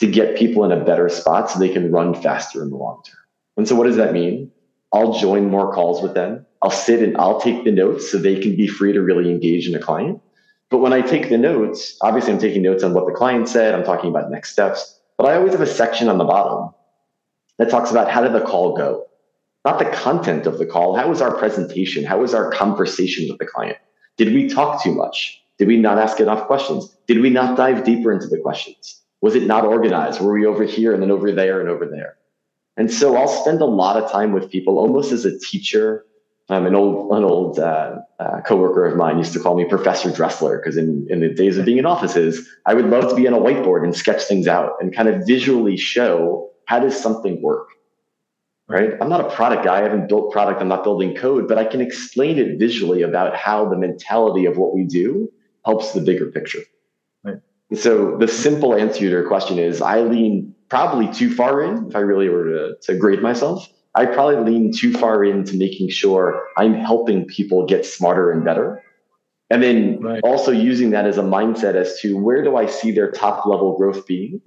to 0.00 0.06
get 0.06 0.36
people 0.36 0.64
in 0.64 0.72
a 0.72 0.84
better 0.84 1.08
spot 1.08 1.50
so 1.50 1.58
they 1.58 1.68
can 1.68 1.90
run 1.90 2.14
faster 2.14 2.62
in 2.62 2.70
the 2.70 2.76
long 2.76 3.02
term. 3.06 3.16
And 3.56 3.66
so 3.66 3.74
what 3.74 3.86
does 3.86 3.96
that 3.96 4.12
mean? 4.12 4.50
I'll 4.92 5.18
join 5.18 5.48
more 5.48 5.72
calls 5.72 6.02
with 6.02 6.14
them. 6.14 6.44
I'll 6.62 6.70
sit 6.70 7.02
and 7.02 7.16
I'll 7.16 7.40
take 7.40 7.64
the 7.64 7.72
notes 7.72 8.10
so 8.10 8.18
they 8.18 8.40
can 8.40 8.56
be 8.56 8.66
free 8.66 8.92
to 8.92 9.00
really 9.00 9.30
engage 9.30 9.68
in 9.68 9.74
a 9.74 9.78
client. 9.78 10.20
But 10.70 10.78
when 10.78 10.92
I 10.92 11.00
take 11.00 11.28
the 11.28 11.38
notes, 11.38 11.96
obviously 12.00 12.32
I'm 12.32 12.38
taking 12.38 12.62
notes 12.62 12.82
on 12.82 12.92
what 12.92 13.06
the 13.06 13.12
client 13.12 13.48
said, 13.48 13.74
I'm 13.74 13.84
talking 13.84 14.10
about 14.10 14.30
next 14.30 14.52
steps, 14.52 14.98
but 15.16 15.26
I 15.26 15.36
always 15.36 15.52
have 15.52 15.60
a 15.60 15.66
section 15.66 16.08
on 16.08 16.18
the 16.18 16.24
bottom 16.24 16.74
that 17.58 17.70
talks 17.70 17.90
about 17.90 18.10
how 18.10 18.20
did 18.20 18.32
the 18.32 18.40
call 18.40 18.76
go? 18.76 19.06
Not 19.66 19.80
the 19.80 19.84
content 19.86 20.46
of 20.46 20.58
the 20.58 20.64
call. 20.64 20.94
How 20.94 21.08
was 21.08 21.20
our 21.20 21.36
presentation? 21.36 22.04
How 22.04 22.20
was 22.20 22.32
our 22.34 22.52
conversation 22.52 23.26
with 23.28 23.38
the 23.38 23.46
client? 23.46 23.76
Did 24.16 24.32
we 24.32 24.48
talk 24.48 24.80
too 24.80 24.94
much? 24.94 25.42
Did 25.58 25.66
we 25.66 25.76
not 25.76 25.98
ask 25.98 26.20
enough 26.20 26.46
questions? 26.46 26.96
Did 27.08 27.18
we 27.18 27.30
not 27.30 27.56
dive 27.56 27.82
deeper 27.82 28.12
into 28.12 28.28
the 28.28 28.38
questions? 28.38 29.02
Was 29.22 29.34
it 29.34 29.42
not 29.42 29.64
organized? 29.64 30.20
Were 30.20 30.34
we 30.34 30.46
over 30.46 30.62
here 30.62 30.94
and 30.94 31.02
then 31.02 31.10
over 31.10 31.32
there 31.32 31.58
and 31.60 31.68
over 31.68 31.84
there? 31.84 32.16
And 32.76 32.92
so 32.92 33.16
I'll 33.16 33.26
spend 33.26 33.60
a 33.60 33.64
lot 33.64 34.00
of 34.00 34.08
time 34.08 34.32
with 34.32 34.48
people 34.48 34.78
almost 34.78 35.10
as 35.10 35.24
a 35.24 35.36
teacher. 35.36 36.04
Um, 36.48 36.64
an 36.64 36.76
old, 36.76 37.10
an 37.10 37.24
old 37.24 37.58
uh, 37.58 37.96
uh, 38.20 38.40
coworker 38.42 38.84
of 38.84 38.96
mine 38.96 39.18
used 39.18 39.32
to 39.32 39.40
call 39.40 39.56
me 39.56 39.64
Professor 39.64 40.12
Dressler 40.12 40.58
because 40.58 40.76
in, 40.76 41.04
in 41.10 41.18
the 41.18 41.30
days 41.34 41.58
of 41.58 41.64
being 41.64 41.78
in 41.78 41.86
offices, 41.86 42.48
I 42.66 42.74
would 42.74 42.86
love 42.86 43.08
to 43.08 43.16
be 43.16 43.26
on 43.26 43.34
a 43.34 43.38
whiteboard 43.38 43.82
and 43.82 43.96
sketch 43.96 44.22
things 44.22 44.46
out 44.46 44.74
and 44.78 44.94
kind 44.94 45.08
of 45.08 45.26
visually 45.26 45.76
show 45.76 46.52
how 46.66 46.78
does 46.78 46.96
something 46.96 47.42
work 47.42 47.66
right? 48.68 48.90
I'm 49.00 49.08
not 49.08 49.20
a 49.20 49.30
product 49.30 49.64
guy. 49.64 49.78
I 49.78 49.82
haven't 49.82 50.08
built 50.08 50.32
product. 50.32 50.60
I'm 50.60 50.68
not 50.68 50.84
building 50.84 51.14
code, 51.14 51.48
but 51.48 51.58
I 51.58 51.64
can 51.64 51.80
explain 51.80 52.38
it 52.38 52.58
visually 52.58 53.02
about 53.02 53.36
how 53.36 53.68
the 53.68 53.76
mentality 53.76 54.46
of 54.46 54.56
what 54.56 54.74
we 54.74 54.84
do 54.84 55.32
helps 55.64 55.92
the 55.92 56.00
bigger 56.00 56.26
picture. 56.26 56.60
Right. 57.22 57.38
So 57.74 58.16
the 58.18 58.28
simple 58.28 58.74
answer 58.74 59.00
to 59.00 59.08
your 59.08 59.26
question 59.26 59.58
is 59.58 59.80
I 59.80 60.00
lean 60.00 60.54
probably 60.68 61.12
too 61.12 61.32
far 61.34 61.62
in. 61.62 61.88
If 61.88 61.96
I 61.96 62.00
really 62.00 62.28
were 62.28 62.44
to, 62.44 62.76
to 62.82 62.98
grade 62.98 63.22
myself, 63.22 63.68
I 63.94 64.06
probably 64.06 64.52
lean 64.52 64.72
too 64.72 64.92
far 64.92 65.24
into 65.24 65.56
making 65.56 65.90
sure 65.90 66.46
I'm 66.56 66.74
helping 66.74 67.24
people 67.26 67.66
get 67.66 67.86
smarter 67.86 68.30
and 68.30 68.44
better. 68.44 68.82
And 69.48 69.62
then 69.62 70.00
right. 70.00 70.20
also 70.24 70.50
using 70.50 70.90
that 70.90 71.06
as 71.06 71.18
a 71.18 71.22
mindset 71.22 71.76
as 71.76 72.00
to 72.00 72.16
where 72.18 72.42
do 72.42 72.56
I 72.56 72.66
see 72.66 72.90
their 72.90 73.12
top 73.12 73.46
level 73.46 73.76
growth 73.76 74.06
being 74.06 74.40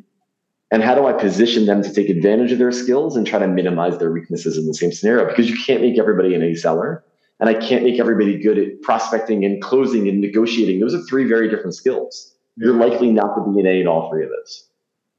and 0.72 0.84
how 0.84 0.94
do 0.94 1.08
I 1.08 1.14
position 1.14 1.66
them 1.66 1.82
to 1.82 1.92
take 1.92 2.10
advantage 2.10 2.52
of 2.52 2.60
their 2.60 2.72
skills 2.72 3.16
and 3.16 3.26
try 3.26 3.40
to 3.40 3.48
minimize 3.48 3.98
their 3.98 4.12
weaknesses 4.12 4.58
in 4.58 4.68
the 4.68 4.74
same 4.74 4.92
scenario? 4.92 5.28
Because 5.28 5.50
you 5.50 5.58
can't 5.66 5.82
make 5.82 5.98
everybody 5.98 6.36
an 6.36 6.44
A 6.44 6.56
seller, 6.56 7.04
and 7.40 7.50
I 7.50 7.56
can't 7.56 7.84
make 7.84 8.00
everybody 8.00 8.38
good 8.38 8.58
at 8.60 8.82
prospecting 8.82 9.44
and 9.44 9.62
closing 9.62 10.08
and 10.08 10.22
negotiating. 10.22 10.80
Those 10.80 10.94
are 10.94 11.02
three 11.04 11.26
very 11.26 11.50
different 11.50 11.76
skills. 11.76 12.36
Yeah. 12.56 12.68
You're 12.68 12.76
likely 12.76 13.12
not 13.12 13.34
to 13.36 13.52
be 13.52 13.60
an 13.60 13.66
A 13.66 13.82
in 13.82 13.88
all 13.88 14.10
three 14.10 14.24
of 14.24 14.30
those. 14.30 14.66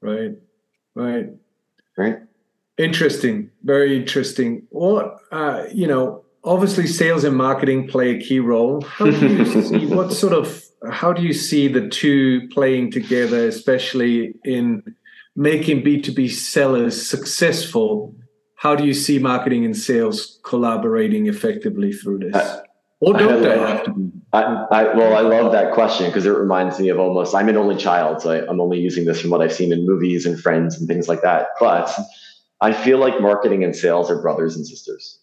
Right, 0.01 0.31
right, 0.95 1.29
right. 1.97 2.19
Interesting, 2.77 3.51
very 3.63 3.97
interesting. 3.97 4.63
What 4.69 5.17
uh, 5.31 5.65
you 5.73 5.85
know, 5.85 6.23
obviously, 6.45 6.87
sales 6.87 7.25
and 7.25 7.35
marketing 7.35 7.89
play 7.89 8.15
a 8.15 8.19
key 8.19 8.39
role. 8.39 8.81
How 8.81 9.05
do 9.05 9.27
you 9.27 9.61
see 9.63 9.85
what 9.85 10.13
sort 10.13 10.33
of 10.33 10.63
how 10.89 11.11
do 11.11 11.21
you 11.21 11.33
see 11.33 11.67
the 11.67 11.89
two 11.89 12.47
playing 12.49 12.91
together, 12.91 13.47
especially 13.47 14.33
in 14.45 14.83
making 15.35 15.83
B2B 15.83 16.31
sellers 16.31 17.09
successful, 17.09 18.15
how 18.55 18.75
do 18.75 18.85
you 18.85 18.93
see 18.93 19.17
marketing 19.19 19.65
and 19.65 19.75
sales 19.75 20.39
collaborating 20.43 21.27
effectively 21.27 21.91
through 21.91 22.19
this? 22.19 22.59
Or 22.99 23.13
don't 23.13 23.41
they 23.41 23.57
have 23.57 23.83
to 23.85 23.93
be? 23.93 24.11
I, 24.33 24.43
I, 24.43 24.95
well, 24.95 25.17
I 25.17 25.21
love 25.21 25.51
that 25.51 25.73
question 25.73 26.05
because 26.05 26.25
it 26.25 26.29
reminds 26.29 26.79
me 26.79 26.89
of 26.89 26.99
almost, 26.99 27.35
I'm 27.35 27.49
an 27.49 27.57
only 27.57 27.75
child, 27.75 28.21
so 28.21 28.31
I, 28.31 28.47
I'm 28.47 28.61
only 28.61 28.79
using 28.79 29.05
this 29.05 29.19
from 29.19 29.31
what 29.31 29.41
I've 29.41 29.51
seen 29.51 29.73
in 29.73 29.85
movies 29.85 30.25
and 30.25 30.39
friends 30.39 30.79
and 30.79 30.87
things 30.87 31.09
like 31.09 31.21
that. 31.23 31.47
But 31.59 31.93
I 32.61 32.71
feel 32.71 32.99
like 32.99 33.19
marketing 33.19 33.63
and 33.63 33.75
sales 33.75 34.09
are 34.11 34.21
brothers 34.21 34.55
and 34.55 34.65
sisters. 34.65 35.19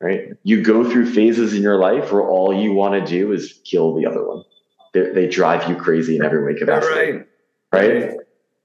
Right? 0.00 0.30
You 0.42 0.62
go 0.62 0.88
through 0.88 1.12
phases 1.12 1.54
in 1.54 1.62
your 1.62 1.78
life 1.78 2.12
where 2.12 2.26
all 2.26 2.54
you 2.54 2.72
want 2.72 2.94
to 2.94 3.04
do 3.04 3.32
is 3.32 3.60
kill 3.64 3.94
the 3.94 4.06
other 4.06 4.26
one. 4.26 4.44
They, 4.94 5.10
they 5.10 5.26
drive 5.26 5.68
you 5.68 5.76
crazy 5.76 6.16
in 6.16 6.24
every 6.24 6.44
way 6.44 6.58
capacity. 6.58 7.12
Right. 7.12 7.26
Right. 7.72 8.16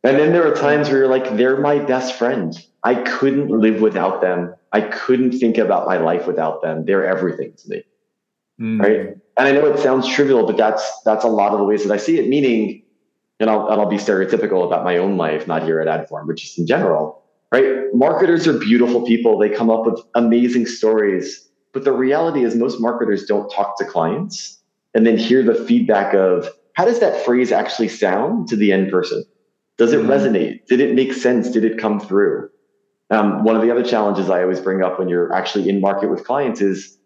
And 0.08 0.18
then 0.18 0.32
there 0.32 0.50
are 0.50 0.56
times 0.56 0.88
where 0.88 1.00
you're 1.00 1.08
like, 1.10 1.36
they're 1.36 1.60
my 1.60 1.80
best 1.80 2.16
friend. 2.16 2.58
I 2.82 2.96
couldn't 2.96 3.50
live 3.50 3.82
without 3.82 4.22
them. 4.22 4.56
I 4.72 4.80
couldn't 4.80 5.34
think 5.34 5.58
about 5.58 5.86
my 5.86 5.98
life 5.98 6.28
without 6.28 6.62
them. 6.62 6.86
They're 6.86 7.06
everything 7.06 7.54
to 7.58 7.70
me. 7.70 7.84
Mm. 8.62 8.82
Right. 8.82 9.00
And 9.36 9.48
I 9.48 9.52
know 9.52 9.66
it 9.66 9.80
sounds 9.80 10.08
trivial, 10.08 10.46
but 10.48 10.56
that's 10.56 11.02
that's 11.02 11.26
a 11.26 11.28
lot 11.28 11.52
of 11.52 11.60
the 11.60 11.66
ways 11.66 11.84
that 11.84 11.94
I 11.94 11.98
see 11.98 12.18
it. 12.20 12.30
Meaning, 12.30 12.84
and 13.42 13.50
I'll, 13.50 13.68
and 13.68 13.82
I'll 13.82 13.90
be 13.90 13.98
stereotypical 13.98 14.66
about 14.66 14.86
my 14.86 14.98
own 14.98 15.18
life, 15.18 15.46
not 15.46 15.64
here 15.64 15.82
at 15.82 15.88
Adform, 15.88 16.26
but 16.26 16.38
just 16.38 16.58
in 16.58 16.66
general. 16.66 17.22
Right. 17.52 17.94
Marketers 17.94 18.48
are 18.48 18.58
beautiful 18.58 19.06
people. 19.06 19.38
They 19.38 19.50
come 19.50 19.70
up 19.70 19.86
with 19.86 20.02
amazing 20.16 20.68
stories. 20.68 21.50
But 21.74 21.84
the 21.84 21.92
reality 21.92 22.46
is 22.46 22.56
most 22.56 22.80
marketers 22.80 23.26
don't 23.26 23.50
talk 23.50 23.78
to 23.80 23.86
clients 23.86 24.60
and 24.94 25.06
then 25.06 25.18
hear 25.18 25.44
the 25.44 25.54
feedback 25.54 26.14
of 26.14 26.50
how 26.74 26.86
does 26.86 27.02
that 27.02 27.26
phrase 27.26 27.52
actually 27.52 27.90
sound 27.90 28.48
to 28.48 28.56
the 28.56 28.72
end 28.72 28.90
person? 28.90 29.26
Does 29.78 29.94
it 29.94 30.00
mm-hmm. 30.00 30.10
resonate? 30.10 30.66
Did 30.68 30.80
it 30.80 30.96
make 30.96 31.14
sense? 31.14 31.50
Did 31.50 31.64
it 31.64 31.78
come 31.78 32.00
through? 32.00 32.50
Um, 33.10 33.44
one 33.44 33.56
of 33.56 33.62
the 33.62 33.72
other 33.72 33.84
challenges 33.84 34.30
I 34.30 34.42
always 34.42 34.60
bring 34.60 34.84
up 34.84 35.00
when 35.00 35.08
you're 35.08 35.34
actually 35.34 35.70
in 35.70 35.80
market 35.80 36.10
with 36.10 36.26
clients 36.26 36.62
is, 36.62 36.98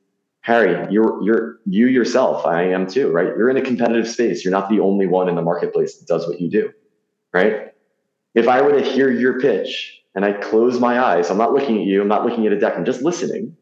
Harry, 0.41 0.87
you're 0.91 1.21
you're 1.23 1.59
you 1.65 1.87
yourself. 1.87 2.45
I 2.45 2.63
am 2.63 2.87
too, 2.87 3.11
right? 3.11 3.27
You're 3.27 3.49
in 3.49 3.57
a 3.57 3.61
competitive 3.61 4.07
space. 4.07 4.43
You're 4.43 4.51
not 4.51 4.69
the 4.69 4.79
only 4.79 5.05
one 5.05 5.29
in 5.29 5.35
the 5.35 5.43
marketplace 5.43 5.97
that 5.97 6.07
does 6.07 6.27
what 6.27 6.41
you 6.41 6.49
do, 6.49 6.71
right? 7.31 7.73
If 8.33 8.47
I 8.47 8.61
were 8.61 8.71
to 8.71 8.81
hear 8.81 9.11
your 9.11 9.39
pitch 9.39 10.01
and 10.15 10.25
I 10.25 10.33
close 10.33 10.79
my 10.79 10.99
eyes, 10.99 11.29
I'm 11.29 11.37
not 11.37 11.53
looking 11.53 11.77
at 11.77 11.85
you. 11.85 12.01
I'm 12.01 12.07
not 12.07 12.25
looking 12.25 12.47
at 12.47 12.53
a 12.53 12.59
deck. 12.59 12.73
I'm 12.75 12.85
just 12.85 13.03
listening. 13.03 13.55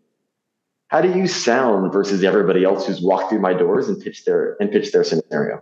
How 0.88 1.02
do 1.02 1.12
you 1.12 1.28
sound 1.28 1.92
versus 1.92 2.24
everybody 2.24 2.64
else 2.64 2.88
who's 2.88 3.02
walked 3.02 3.30
through 3.30 3.42
my 3.42 3.54
doors 3.54 3.90
and 3.90 4.02
pitched 4.02 4.26
their 4.26 4.56
and 4.62 4.72
pitched 4.72 4.94
their 4.94 5.04
scenario? 5.04 5.62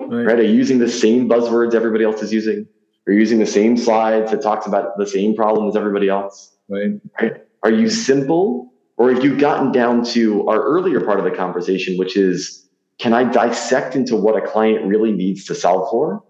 Right. 0.00 0.26
right? 0.26 0.38
Are 0.38 0.42
you 0.42 0.54
using 0.54 0.78
the 0.78 0.88
same 0.88 1.28
buzzwords 1.28 1.74
everybody 1.74 2.04
else 2.04 2.22
is 2.22 2.32
using? 2.32 2.66
Are 3.06 3.12
you 3.12 3.18
using 3.18 3.38
the 3.38 3.46
same 3.46 3.76
slides 3.76 4.30
that 4.30 4.42
talks 4.42 4.66
about 4.66 4.96
the 4.98 5.06
same 5.06 5.34
problem 5.34 5.68
as 5.68 5.76
everybody 5.76 6.08
else? 6.08 6.56
Right. 6.68 7.00
right? 7.20 7.44
Are 7.62 7.70
you 7.70 7.88
simple 7.90 8.72
Or 8.96 9.12
have 9.12 9.24
you've 9.24 9.38
gotten 9.38 9.72
down 9.72 10.04
to 10.06 10.46
our 10.48 10.62
earlier 10.62 11.00
part 11.00 11.18
of 11.18 11.24
the 11.24 11.30
conversation, 11.30 11.96
which 11.98 12.16
is 12.16 12.68
can 12.98 13.14
I 13.14 13.24
dissect 13.24 13.96
into 13.96 14.14
what 14.14 14.36
a 14.36 14.46
client 14.46 14.86
really 14.86 15.12
needs 15.12 15.46
to 15.46 15.54
solve 15.54 15.90
for? 15.90 16.22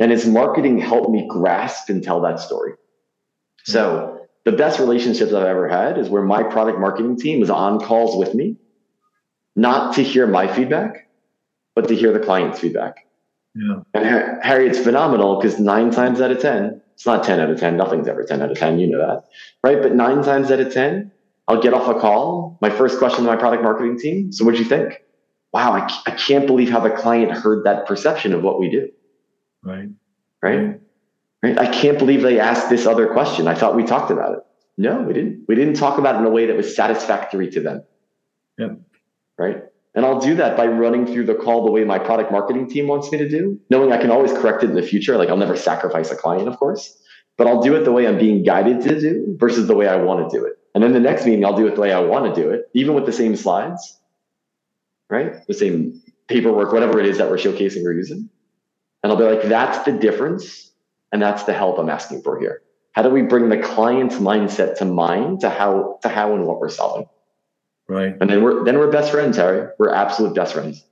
And 0.00 0.10
is 0.10 0.26
marketing 0.26 0.78
helped 0.78 1.10
me 1.10 1.26
grasp 1.28 1.90
and 1.90 2.02
tell 2.02 2.22
that 2.22 2.40
story? 2.40 2.72
So 3.64 4.26
the 4.44 4.52
best 4.52 4.78
relationships 4.78 5.32
I've 5.32 5.46
ever 5.46 5.68
had 5.68 5.98
is 5.98 6.08
where 6.08 6.22
my 6.22 6.42
product 6.42 6.78
marketing 6.78 7.18
team 7.18 7.42
is 7.42 7.50
on 7.50 7.78
calls 7.78 8.16
with 8.16 8.34
me, 8.34 8.56
not 9.54 9.94
to 9.96 10.02
hear 10.02 10.26
my 10.26 10.52
feedback, 10.52 11.08
but 11.74 11.88
to 11.88 11.94
hear 11.94 12.12
the 12.12 12.20
client's 12.20 12.58
feedback. 12.58 13.06
Yeah. 13.54 13.82
And 13.94 14.42
Harry, 14.42 14.68
it's 14.68 14.78
phenomenal 14.78 15.38
because 15.38 15.60
nine 15.60 15.90
times 15.90 16.20
out 16.20 16.30
of 16.30 16.40
10, 16.40 16.80
it's 16.94 17.06
not 17.06 17.24
10 17.24 17.40
out 17.40 17.50
of 17.50 17.58
10, 17.58 17.76
nothing's 17.76 18.08
ever 18.08 18.24
10 18.24 18.42
out 18.42 18.50
of 18.50 18.58
10, 18.58 18.78
you 18.78 18.88
know 18.88 18.98
that, 18.98 19.24
right? 19.62 19.80
But 19.80 19.94
nine 19.94 20.22
times 20.22 20.50
out 20.50 20.60
of 20.60 20.72
10, 20.72 21.12
I'll 21.46 21.62
get 21.62 21.74
off 21.74 21.94
a 21.94 22.00
call. 22.00 22.58
My 22.60 22.70
first 22.70 22.98
question 22.98 23.24
to 23.24 23.30
my 23.30 23.36
product 23.36 23.62
marketing 23.62 23.98
team. 23.98 24.32
So 24.32 24.44
what'd 24.44 24.58
you 24.58 24.66
think? 24.66 25.02
Wow, 25.52 25.72
I, 25.72 26.02
I 26.06 26.10
can't 26.12 26.46
believe 26.46 26.70
how 26.70 26.80
the 26.80 26.90
client 26.90 27.30
heard 27.30 27.64
that 27.64 27.86
perception 27.86 28.32
of 28.32 28.42
what 28.42 28.58
we 28.58 28.70
do. 28.70 28.88
Right. 29.62 29.88
Right. 30.42 30.80
Right. 31.42 31.58
I 31.58 31.70
can't 31.70 31.98
believe 31.98 32.22
they 32.22 32.40
asked 32.40 32.70
this 32.70 32.86
other 32.86 33.08
question. 33.08 33.46
I 33.46 33.54
thought 33.54 33.76
we 33.76 33.84
talked 33.84 34.10
about 34.10 34.34
it. 34.34 34.40
No, 34.76 35.02
we 35.02 35.12
didn't. 35.12 35.44
We 35.46 35.54
didn't 35.54 35.74
talk 35.74 35.98
about 35.98 36.16
it 36.16 36.18
in 36.18 36.24
a 36.24 36.30
way 36.30 36.46
that 36.46 36.56
was 36.56 36.74
satisfactory 36.74 37.50
to 37.50 37.60
them. 37.60 37.84
Yep. 38.58 38.78
Right. 39.38 39.62
And 39.94 40.04
I'll 40.04 40.20
do 40.20 40.34
that 40.36 40.56
by 40.56 40.66
running 40.66 41.06
through 41.06 41.26
the 41.26 41.34
call 41.34 41.64
the 41.64 41.70
way 41.70 41.84
my 41.84 41.98
product 41.98 42.32
marketing 42.32 42.68
team 42.68 42.88
wants 42.88 43.12
me 43.12 43.18
to 43.18 43.28
do, 43.28 43.60
knowing 43.70 43.92
I 43.92 43.98
can 43.98 44.10
always 44.10 44.32
correct 44.32 44.64
it 44.64 44.70
in 44.70 44.76
the 44.76 44.82
future. 44.82 45.16
Like 45.16 45.28
I'll 45.28 45.36
never 45.36 45.56
sacrifice 45.56 46.10
a 46.10 46.16
client, 46.16 46.48
of 46.48 46.58
course, 46.58 47.00
but 47.38 47.46
I'll 47.46 47.62
do 47.62 47.76
it 47.76 47.84
the 47.84 47.92
way 47.92 48.08
I'm 48.08 48.18
being 48.18 48.42
guided 48.42 48.82
to 48.82 49.00
do 49.00 49.36
versus 49.38 49.68
the 49.68 49.74
way 49.76 49.86
I 49.86 49.96
want 49.96 50.28
to 50.28 50.36
do 50.36 50.44
it. 50.44 50.54
And 50.74 50.82
then 50.82 50.92
the 50.92 51.00
next 51.00 51.24
meeting, 51.24 51.44
I'll 51.44 51.56
do 51.56 51.68
it 51.68 51.76
the 51.76 51.80
way 51.80 51.92
I 51.92 52.00
want 52.00 52.34
to 52.34 52.42
do 52.42 52.50
it, 52.50 52.68
even 52.74 52.94
with 52.94 53.06
the 53.06 53.12
same 53.12 53.36
slides, 53.36 54.00
right? 55.08 55.46
The 55.46 55.54
same 55.54 56.02
paperwork, 56.26 56.72
whatever 56.72 56.98
it 56.98 57.06
is 57.06 57.18
that 57.18 57.30
we're 57.30 57.36
showcasing 57.36 57.84
or 57.84 57.92
using. 57.92 58.28
And 59.02 59.12
I'll 59.12 59.18
be 59.18 59.24
like, 59.24 59.44
that's 59.44 59.84
the 59.84 59.92
difference. 59.92 60.72
And 61.12 61.22
that's 61.22 61.44
the 61.44 61.52
help 61.52 61.78
I'm 61.78 61.90
asking 61.90 62.22
for 62.22 62.40
here. 62.40 62.62
How 62.90 63.02
do 63.02 63.10
we 63.10 63.22
bring 63.22 63.48
the 63.48 63.58
client's 63.58 64.16
mindset 64.16 64.78
to 64.78 64.84
mind 64.84 65.40
to 65.40 65.50
how 65.50 65.98
to 66.02 66.08
how 66.08 66.34
and 66.34 66.44
what 66.44 66.58
we're 66.58 66.68
solving? 66.68 67.06
Right. 67.88 68.16
And 68.20 68.30
then 68.30 68.42
we're 68.42 68.64
then 68.64 68.78
we're 68.78 68.90
best 68.90 69.12
friends, 69.12 69.36
Harry. 69.36 69.68
We're 69.78 69.92
absolute 69.92 70.34
best 70.34 70.54
friends. 70.54 70.84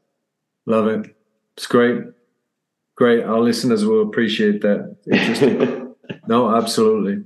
Love 0.66 0.87
it. 0.88 1.16
It's 1.57 1.66
great. 1.66 2.05
Great. 2.96 3.24
Our 3.24 3.40
listeners 3.40 3.85
will 3.85 4.02
appreciate 4.02 4.61
that. 4.62 4.96
Interesting. 5.11 5.94
no, 6.28 6.55
absolutely. 6.55 7.24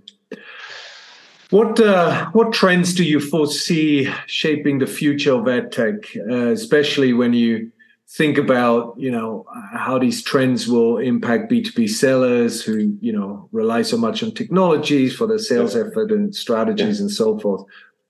What 1.51 1.81
uh, 1.81 2.31
what 2.31 2.53
trends 2.53 2.95
do 2.95 3.05
you 3.05 3.21
foresee 3.21 4.13
shaping 4.27 4.79
the 4.79 4.87
future 4.87 5.35
of 5.35 5.47
ad 5.49 5.71
tech, 5.71 5.95
uh, 6.29 6.49
especially 6.49 7.13
when 7.13 7.33
you 7.33 7.71
think 8.09 8.39
about 8.39 8.95
you 8.97 9.11
know 9.11 9.45
how 9.73 9.99
these 9.99 10.23
trends 10.23 10.69
will 10.69 10.99
impact 10.99 11.51
B2B 11.51 11.89
sellers 11.89 12.63
who 12.63 12.97
you 13.01 13.13
know 13.13 13.49
rely 13.53 13.83
so 13.83 13.97
much 13.97 14.23
on 14.23 14.33
technologies 14.33 15.15
for 15.15 15.27
their 15.27 15.39
sales 15.39 15.77
effort 15.77 16.11
and 16.11 16.35
strategies 16.35 16.99
yeah. 16.99 17.03
and 17.03 17.11
so 17.11 17.39
forth. 17.39 17.65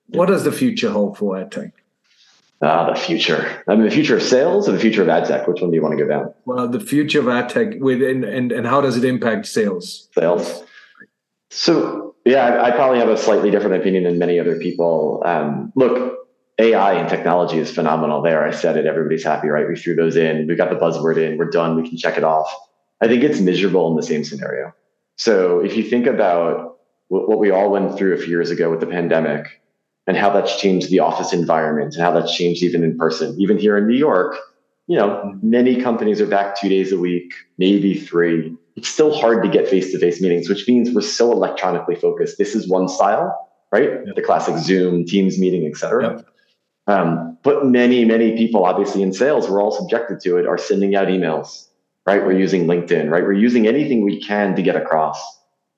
What 0.09 0.27
does 0.27 0.43
the 0.43 0.51
future 0.51 0.89
hold 0.89 1.17
for 1.17 1.37
ad 1.37 1.51
tech? 1.51 1.71
Ah, 2.61 2.91
the 2.91 2.99
future. 2.99 3.63
I 3.67 3.75
mean, 3.75 3.85
the 3.85 3.91
future 3.91 4.17
of 4.17 4.23
sales 4.23 4.67
or 4.67 4.71
the 4.71 4.79
future 4.79 5.03
of 5.03 5.09
ad 5.09 5.25
tech? 5.25 5.47
Which 5.47 5.61
one 5.61 5.69
do 5.69 5.75
you 5.75 5.83
want 5.83 5.97
to 5.97 6.03
go 6.03 6.09
down? 6.09 6.33
Well, 6.45 6.67
the 6.67 6.79
future 6.79 7.19
of 7.19 7.27
ad 7.27 7.49
tech 7.49 7.75
within 7.79 8.23
and, 8.23 8.51
and 8.51 8.65
how 8.65 8.81
does 8.81 8.97
it 8.97 9.05
impact 9.05 9.45
sales? 9.45 10.09
Sales. 10.13 10.63
So 11.51 12.15
yeah, 12.25 12.45
I, 12.45 12.67
I, 12.67 12.71
probably 12.71 12.99
have 12.99 13.09
a 13.09 13.17
slightly 13.17 13.51
different 13.51 13.75
opinion 13.75 14.03
than 14.03 14.17
many 14.17 14.39
other 14.39 14.57
people. 14.57 15.21
Um, 15.25 15.71
look, 15.75 16.17
AI 16.59 16.93
and 16.93 17.07
technology 17.07 17.59
is 17.59 17.71
phenomenal 17.71 18.21
there. 18.21 18.43
I 18.43 18.51
said 18.51 18.75
it, 18.75 18.85
everybody's 18.85 19.23
happy, 19.23 19.47
right? 19.47 19.67
We 19.67 19.75
threw 19.75 19.95
those 19.95 20.15
in, 20.15 20.47
we 20.47 20.55
got 20.55 20.69
the 20.69 20.75
buzzword 20.75 21.17
in, 21.17 21.37
we're 21.37 21.49
done, 21.49 21.81
we 21.81 21.87
can 21.87 21.97
check 21.97 22.17
it 22.17 22.23
off. 22.23 22.53
I 22.99 23.07
think 23.07 23.23
it's 23.23 23.39
miserable 23.39 23.89
in 23.91 23.95
the 23.95 24.03
same 24.03 24.23
scenario. 24.23 24.73
So 25.15 25.59
if 25.59 25.77
you 25.77 25.83
think 25.83 26.07
about 26.07 26.79
what 27.09 27.39
we 27.39 27.51
all 27.51 27.71
went 27.71 27.97
through 27.97 28.13
a 28.15 28.17
few 28.17 28.29
years 28.29 28.51
ago 28.51 28.69
with 28.69 28.79
the 28.79 28.87
pandemic 28.87 29.61
and 30.07 30.17
how 30.17 30.29
that's 30.29 30.59
changed 30.59 30.89
the 30.89 30.99
office 30.99 31.33
environment 31.33 31.93
and 31.93 32.03
how 32.03 32.11
that's 32.11 32.35
changed 32.35 32.63
even 32.63 32.83
in 32.83 32.97
person, 32.97 33.39
even 33.39 33.57
here 33.57 33.77
in 33.77 33.87
New 33.87 33.97
York, 33.97 34.35
you 34.87 34.97
know, 34.97 35.37
many 35.43 35.81
companies 35.81 36.21
are 36.21 36.25
back 36.25 36.59
two 36.59 36.69
days 36.69 36.91
a 36.91 36.97
week, 36.97 37.33
maybe 37.57 37.99
three 37.99 38.55
it's 38.77 38.87
still 38.87 39.11
hard 39.11 39.43
to 39.43 39.49
get 39.49 39.67
face-to-face 39.67 40.21
meetings, 40.21 40.47
which 40.47 40.67
means 40.67 40.91
we're 40.91 41.01
so 41.01 41.31
electronically 41.31 41.95
focused. 41.95 42.37
This 42.37 42.53
is 42.53 42.69
one 42.69 42.87
style, 42.87 43.49
right? 43.71 43.89
Yep. 44.05 44.15
The 44.15 44.21
classic 44.21 44.57
Zoom, 44.57 45.03
Teams 45.03 45.39
meeting, 45.39 45.65
etc. 45.65 46.17
Yep. 46.17 46.25
Um, 46.85 47.37
but 47.41 47.65
many, 47.65 48.05
many 48.05 48.37
people, 48.37 48.63
obviously 48.65 49.01
in 49.01 49.11
sales, 49.11 49.49
we're 49.49 49.61
all 49.61 49.71
subjected 49.71 50.19
to 50.21 50.37
it, 50.37 50.45
are 50.45 50.59
sending 50.59 50.95
out 50.95 51.07
emails, 51.07 51.69
right? 52.05 52.23
We're 52.23 52.37
using 52.37 52.65
LinkedIn, 52.65 53.09
right? 53.09 53.23
We're 53.23 53.33
using 53.33 53.67
anything 53.67 54.05
we 54.05 54.21
can 54.21 54.55
to 54.55 54.61
get 54.61 54.75
across. 54.75 55.19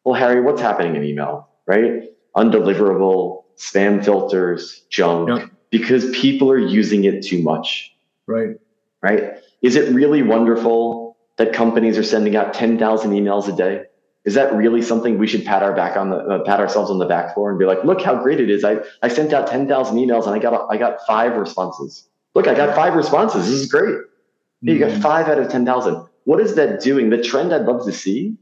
Well, 0.04 0.16
Harry, 0.16 0.42
what's 0.42 0.62
happening 0.62 0.98
in 0.98 1.04
email, 1.06 1.48
right? 1.68 2.04
Undeliverable, 2.36 3.39
spam 3.60 4.04
filters, 4.04 4.84
junk, 4.90 5.30
yep. 5.30 5.50
because 5.70 6.10
people 6.12 6.50
are 6.50 6.58
using 6.58 7.04
it 7.04 7.24
too 7.24 7.44
much. 7.44 7.94
Right. 8.26 8.56
Right. 9.02 9.36
Is 9.62 9.76
it 9.76 9.94
really 9.94 10.24
wonderful 10.24 11.18
that 11.38 11.54
companies 11.54 11.98
are 11.98 12.04
sending 12.04 12.36
out 12.36 12.54
10,000 12.54 13.12
emails 13.12 13.52
a 13.52 13.56
day? 13.56 13.84
Is 14.26 14.34
that 14.34 14.54
really 14.54 14.82
something 14.82 15.18
we 15.18 15.28
should 15.28 15.46
pat 15.46 15.64
our 15.64 15.74
back 15.74 15.98
on 15.98 16.10
the 16.10 16.18
uh, 16.18 16.44
pat 16.44 16.60
ourselves 16.60 16.92
on 16.92 17.00
the 17.00 17.06
back 17.06 17.34
for 17.34 17.50
and 17.50 17.58
be 17.58 17.66
like, 17.66 17.84
look 17.84 18.02
how 18.02 18.22
great 18.22 18.40
it 18.40 18.50
is. 18.50 18.64
I, 18.64 18.78
I 19.02 19.08
sent 19.08 19.34
out 19.34 19.48
10,000 19.48 19.96
emails 19.96 20.26
and 20.26 20.36
I 20.36 20.40
got, 20.40 20.54
a, 20.54 20.66
I 20.70 20.78
got 20.78 21.00
five 21.08 21.38
responses. 21.38 22.08
Look, 22.36 22.48
I 22.48 22.54
got 22.54 22.76
five 22.76 22.96
responses. 22.96 23.48
This 23.48 23.62
is 23.62 23.72
great. 23.72 23.96
Mm-hmm. 23.96 24.70
You 24.70 24.80
got 24.80 24.92
mm-hmm. 24.92 25.02
five 25.02 25.28
out 25.28 25.40
of 25.40 25.50
10,000. 25.50 26.06
What 26.26 26.40
is 26.42 26.56
that 26.56 26.82
doing? 26.82 27.10
The 27.10 27.22
trend 27.22 27.54
I'd 27.54 27.64
love 27.64 27.86
to 27.86 27.92
see 27.92 28.38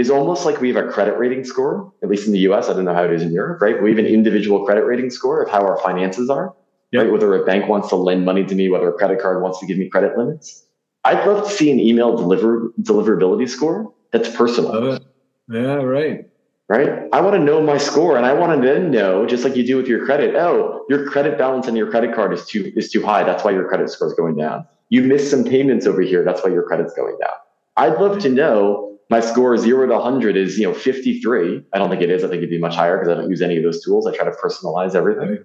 is 0.00 0.08
almost 0.08 0.46
like 0.46 0.62
we 0.62 0.72
have 0.72 0.82
a 0.82 0.90
credit 0.90 1.18
rating 1.18 1.44
score, 1.44 1.92
at 2.02 2.08
least 2.08 2.26
in 2.26 2.32
the 2.32 2.38
US. 2.50 2.70
I 2.70 2.72
don't 2.72 2.86
know 2.86 2.94
how 2.94 3.04
it 3.04 3.12
is 3.12 3.20
in 3.20 3.32
Europe, 3.32 3.60
right? 3.60 3.82
We 3.82 3.90
have 3.90 3.98
an 3.98 4.06
individual 4.06 4.64
credit 4.64 4.86
rating 4.86 5.10
score 5.10 5.42
of 5.42 5.50
how 5.50 5.60
our 5.60 5.76
finances 5.82 6.30
are, 6.30 6.54
yep. 6.90 7.02
right? 7.02 7.12
Whether 7.12 7.34
a 7.34 7.44
bank 7.44 7.68
wants 7.68 7.90
to 7.90 7.96
lend 7.96 8.24
money 8.24 8.42
to 8.46 8.54
me, 8.54 8.70
whether 8.70 8.88
a 8.88 8.94
credit 8.94 9.20
card 9.20 9.42
wants 9.42 9.60
to 9.60 9.66
give 9.66 9.76
me 9.76 9.90
credit 9.90 10.16
limits. 10.16 10.64
I'd 11.04 11.26
love 11.26 11.46
to 11.46 11.52
see 11.52 11.70
an 11.70 11.78
email 11.78 12.16
deliver 12.16 12.72
deliverability 12.80 13.46
score 13.46 13.92
that's 14.10 14.34
personal. 14.34 14.72
Love 14.72 14.84
it. 14.96 15.02
Yeah, 15.50 15.74
right. 15.74 16.26
Right. 16.70 17.08
I 17.12 17.20
want 17.20 17.34
to 17.34 17.42
know 17.42 17.60
my 17.60 17.76
score, 17.76 18.16
and 18.16 18.24
I 18.24 18.32
want 18.32 18.58
to 18.58 18.66
then 18.66 18.90
know, 18.90 19.26
just 19.26 19.44
like 19.44 19.54
you 19.54 19.66
do 19.66 19.76
with 19.76 19.86
your 19.86 20.06
credit. 20.06 20.34
Oh, 20.34 20.86
your 20.88 21.10
credit 21.10 21.36
balance 21.36 21.68
on 21.68 21.76
your 21.76 21.90
credit 21.90 22.14
card 22.14 22.32
is 22.32 22.46
too 22.46 22.72
is 22.74 22.90
too 22.90 23.04
high. 23.04 23.22
That's 23.22 23.44
why 23.44 23.50
your 23.50 23.68
credit 23.68 23.90
score 23.90 24.08
is 24.08 24.14
going 24.14 24.36
down. 24.36 24.66
You 24.88 25.02
missed 25.02 25.30
some 25.30 25.44
payments 25.44 25.84
over 25.86 26.00
here. 26.00 26.24
That's 26.24 26.42
why 26.42 26.50
your 26.50 26.62
credit's 26.62 26.94
going 26.94 27.18
down. 27.20 27.34
I'd 27.76 28.00
love 28.00 28.20
to 28.20 28.28
know 28.28 28.89
my 29.10 29.20
score 29.20 29.58
zero 29.58 29.86
to 29.86 29.94
100 29.94 30.36
is 30.36 30.58
you 30.58 30.66
know 30.66 30.72
53. 30.72 31.64
I 31.72 31.78
don't 31.78 31.90
think 31.90 32.00
it 32.00 32.10
is. 32.10 32.24
I 32.24 32.28
think 32.28 32.38
it'd 32.38 32.50
be 32.50 32.58
much 32.58 32.76
higher 32.76 32.96
because 32.96 33.12
I 33.12 33.20
don't 33.20 33.28
use 33.28 33.42
any 33.42 33.56
of 33.56 33.64
those 33.64 33.84
tools. 33.84 34.06
I 34.06 34.16
try 34.16 34.24
to 34.24 34.30
personalize 34.30 34.94
everything. 34.94 35.28
Right. 35.28 35.40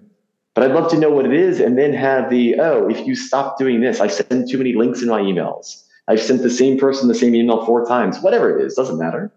But 0.54 0.64
I'd 0.64 0.74
love 0.74 0.90
to 0.92 0.98
know 0.98 1.10
what 1.10 1.26
it 1.26 1.34
is 1.34 1.60
and 1.60 1.76
then 1.76 1.92
have 1.92 2.30
the, 2.30 2.58
oh, 2.58 2.88
if 2.88 3.06
you 3.06 3.14
stop 3.14 3.58
doing 3.58 3.82
this, 3.82 4.00
I 4.00 4.06
send 4.06 4.48
too 4.50 4.56
many 4.56 4.72
links 4.72 5.02
in 5.02 5.08
my 5.08 5.20
emails. 5.20 5.82
I've 6.08 6.22
sent 6.22 6.40
the 6.40 6.48
same 6.48 6.78
person 6.78 7.08
the 7.08 7.14
same 7.14 7.34
email 7.34 7.66
four 7.66 7.84
times, 7.84 8.20
whatever 8.20 8.58
it 8.58 8.64
is, 8.64 8.74
doesn't 8.74 8.98
matter. 8.98 9.30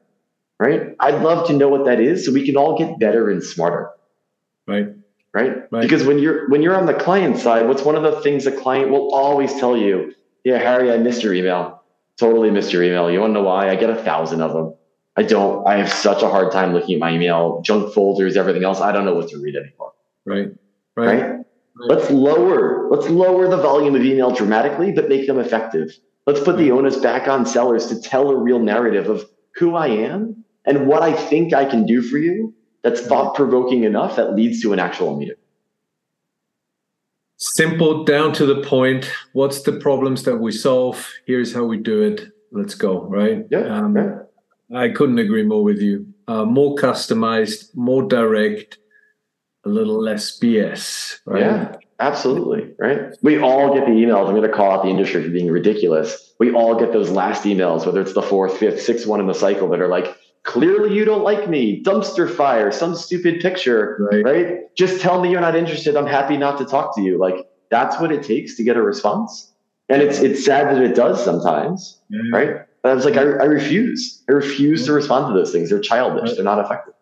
Right. 0.60 0.96
I'd 1.02 1.22
love 1.22 1.46
to 1.48 1.54
know 1.54 1.68
what 1.68 1.84
that 1.86 2.00
is 2.00 2.26
so 2.26 2.32
we 2.32 2.46
can 2.46 2.56
all 2.56 2.78
get 2.78 3.00
better 3.00 3.30
and 3.30 3.44
smarter. 3.44 3.90
Right. 4.66 4.88
Right. 5.34 5.58
right. 5.72 5.82
Because 5.82 6.06
when 6.06 6.20
you're 6.20 6.50
when 6.50 6.62
you're 6.62 6.76
on 6.76 6.86
the 6.86 6.94
client 6.94 7.38
side, 7.38 7.68
what's 7.68 7.84
one 7.84 7.96
of 7.96 8.04
the 8.04 8.22
things 8.22 8.46
the 8.46 8.52
client 8.52 8.90
will 8.90 9.14
always 9.14 9.54
tell 9.60 9.76
you? 9.76 10.14
Yeah, 10.44 10.58
Harry, 10.58 10.92
I 10.92 10.98
missed 10.98 11.22
your 11.24 11.34
email. 11.34 11.79
Totally 12.20 12.52
missed 12.52 12.74
your 12.74 12.84
email. 12.84 13.10
You 13.10 13.22
want 13.22 13.32
to 13.32 13.36
know 13.36 13.44
why? 13.44 13.70
I 13.70 13.76
get 13.76 13.90
a 13.90 13.96
thousand 13.96 14.42
of 14.42 14.52
them. 14.54 14.76
I 15.16 15.24
don't. 15.24 15.66
I 15.68 15.78
have 15.78 15.92
such 15.92 16.22
a 16.22 16.30
hard 16.30 16.52
time 16.52 16.74
looking 16.74 16.96
at 16.96 17.00
my 17.00 17.14
email, 17.14 17.62
junk 17.62 17.94
folders, 17.94 18.36
everything 18.36 18.64
else. 18.64 18.82
I 18.82 18.92
don't 18.92 19.06
know 19.06 19.16
what 19.16 19.30
to 19.30 19.42
read 19.42 19.56
anymore. 19.56 19.94
Right. 20.26 20.50
Right. 20.96 21.22
right? 21.22 21.40
Let's 21.82 22.10
lower, 22.10 22.90
let's 22.90 23.08
lower 23.08 23.48
the 23.48 23.58
volume 23.58 23.96
of 23.96 24.04
email 24.04 24.32
dramatically, 24.32 24.92
but 24.92 25.08
make 25.08 25.28
them 25.28 25.40
effective. 25.40 25.98
Let's 26.28 26.42
put 26.42 26.58
the 26.58 26.72
onus 26.72 26.98
back 26.98 27.28
on 27.30 27.46
sellers 27.46 27.88
to 27.88 28.02
tell 28.02 28.30
a 28.30 28.36
real 28.36 28.60
narrative 28.60 29.10
of 29.10 29.26
who 29.56 29.76
I 29.76 29.88
am 29.88 30.44
and 30.66 30.88
what 30.88 31.02
I 31.02 31.14
think 31.14 31.54
I 31.54 31.64
can 31.64 31.86
do 31.86 32.02
for 32.02 32.18
you 32.18 32.54
that's 32.84 33.02
thought 33.02 33.34
provoking 33.34 33.86
enough 33.86 34.18
that 34.18 34.36
leads 34.36 34.62
to 34.62 34.74
an 34.74 34.80
actual 34.80 35.18
meeting. 35.18 35.36
Simple, 37.40 38.04
down 38.04 38.34
to 38.34 38.46
the 38.46 38.62
point. 38.62 39.10
What's 39.32 39.62
the 39.62 39.72
problems 39.72 40.24
that 40.24 40.38
we 40.38 40.52
solve? 40.52 41.10
Here's 41.26 41.54
how 41.54 41.64
we 41.64 41.78
do 41.78 42.02
it. 42.02 42.34
Let's 42.52 42.76
go, 42.76 43.04
right? 43.04 43.46
Yeah. 43.50 43.60
Um, 43.60 43.96
yeah. 43.96 44.20
I 44.76 44.90
couldn't 44.90 45.20
agree 45.20 45.44
more 45.44 45.64
with 45.64 45.82
you. 45.82 46.06
Uh, 46.28 46.44
more 46.44 46.76
customized, 46.76 47.76
more 47.76 48.04
direct, 48.04 48.78
a 49.66 49.70
little 49.70 50.02
less 50.02 50.38
BS, 50.38 51.20
right? 51.26 51.42
Yeah, 51.42 51.76
absolutely, 52.00 52.74
right? 52.78 53.16
We 53.22 53.40
all 53.40 53.74
get 53.74 53.86
the 53.86 53.94
emails. 53.94 54.28
I'm 54.28 54.36
going 54.36 54.44
to 54.44 54.56
call 54.56 54.72
out 54.72 54.84
the 54.84 54.90
industry 54.90 55.24
for 55.24 55.30
being 55.30 55.50
ridiculous. 55.50 56.34
We 56.40 56.52
all 56.52 56.78
get 56.78 56.92
those 56.92 57.10
last 57.10 57.44
emails, 57.44 57.86
whether 57.86 58.02
it's 58.02 58.14
the 58.14 58.22
fourth, 58.22 58.58
fifth, 58.58 58.82
sixth 58.82 59.08
one 59.08 59.22
in 59.22 59.28
the 59.28 59.34
cycle 59.34 59.70
that 59.70 59.80
are 59.80 59.88
like, 59.88 60.16
clearly 60.50 60.96
you 60.96 61.06
don't 61.06 61.24
like 61.24 61.48
me, 61.48 61.82
dumpster 61.84 62.28
fire, 62.28 62.72
some 62.72 62.96
stupid 62.96 63.40
picture, 63.40 64.10
right. 64.12 64.26
right? 64.26 64.76
Just 64.76 65.00
tell 65.00 65.22
me 65.22 65.30
you're 65.30 65.42
not 65.42 65.56
interested. 65.56 65.96
I'm 65.96 66.08
happy 66.08 66.38
not 66.38 66.58
to 66.58 66.66
talk 66.66 66.96
to 66.96 67.04
you. 67.04 67.20
Like 67.20 67.48
that's 67.70 68.00
what 68.02 68.12
it 68.12 68.24
takes 68.24 68.56
to 68.56 68.64
get 68.64 68.76
a 68.76 68.82
response. 68.82 69.54
And 69.90 70.02
it's 70.02 70.20
it's 70.20 70.44
sad 70.44 70.76
that 70.76 70.82
it 70.82 70.96
does 70.96 71.24
sometimes, 71.24 72.02
yeah. 72.10 72.22
right? 72.34 72.56
But 72.82 72.92
I 72.92 72.96
was 72.96 73.06
like, 73.06 73.16
I, 73.16 73.22
I 73.22 73.46
refuse. 73.46 74.24
I 74.28 74.32
refuse 74.32 74.82
yeah. 74.82 74.88
to 74.88 74.94
respond 74.94 75.28
to 75.28 75.40
those 75.40 75.52
things. 75.52 75.70
They're 75.70 75.80
childish. 75.80 76.30
Right. 76.30 76.36
They're 76.36 76.44
not 76.44 76.64
effective. 76.66 76.96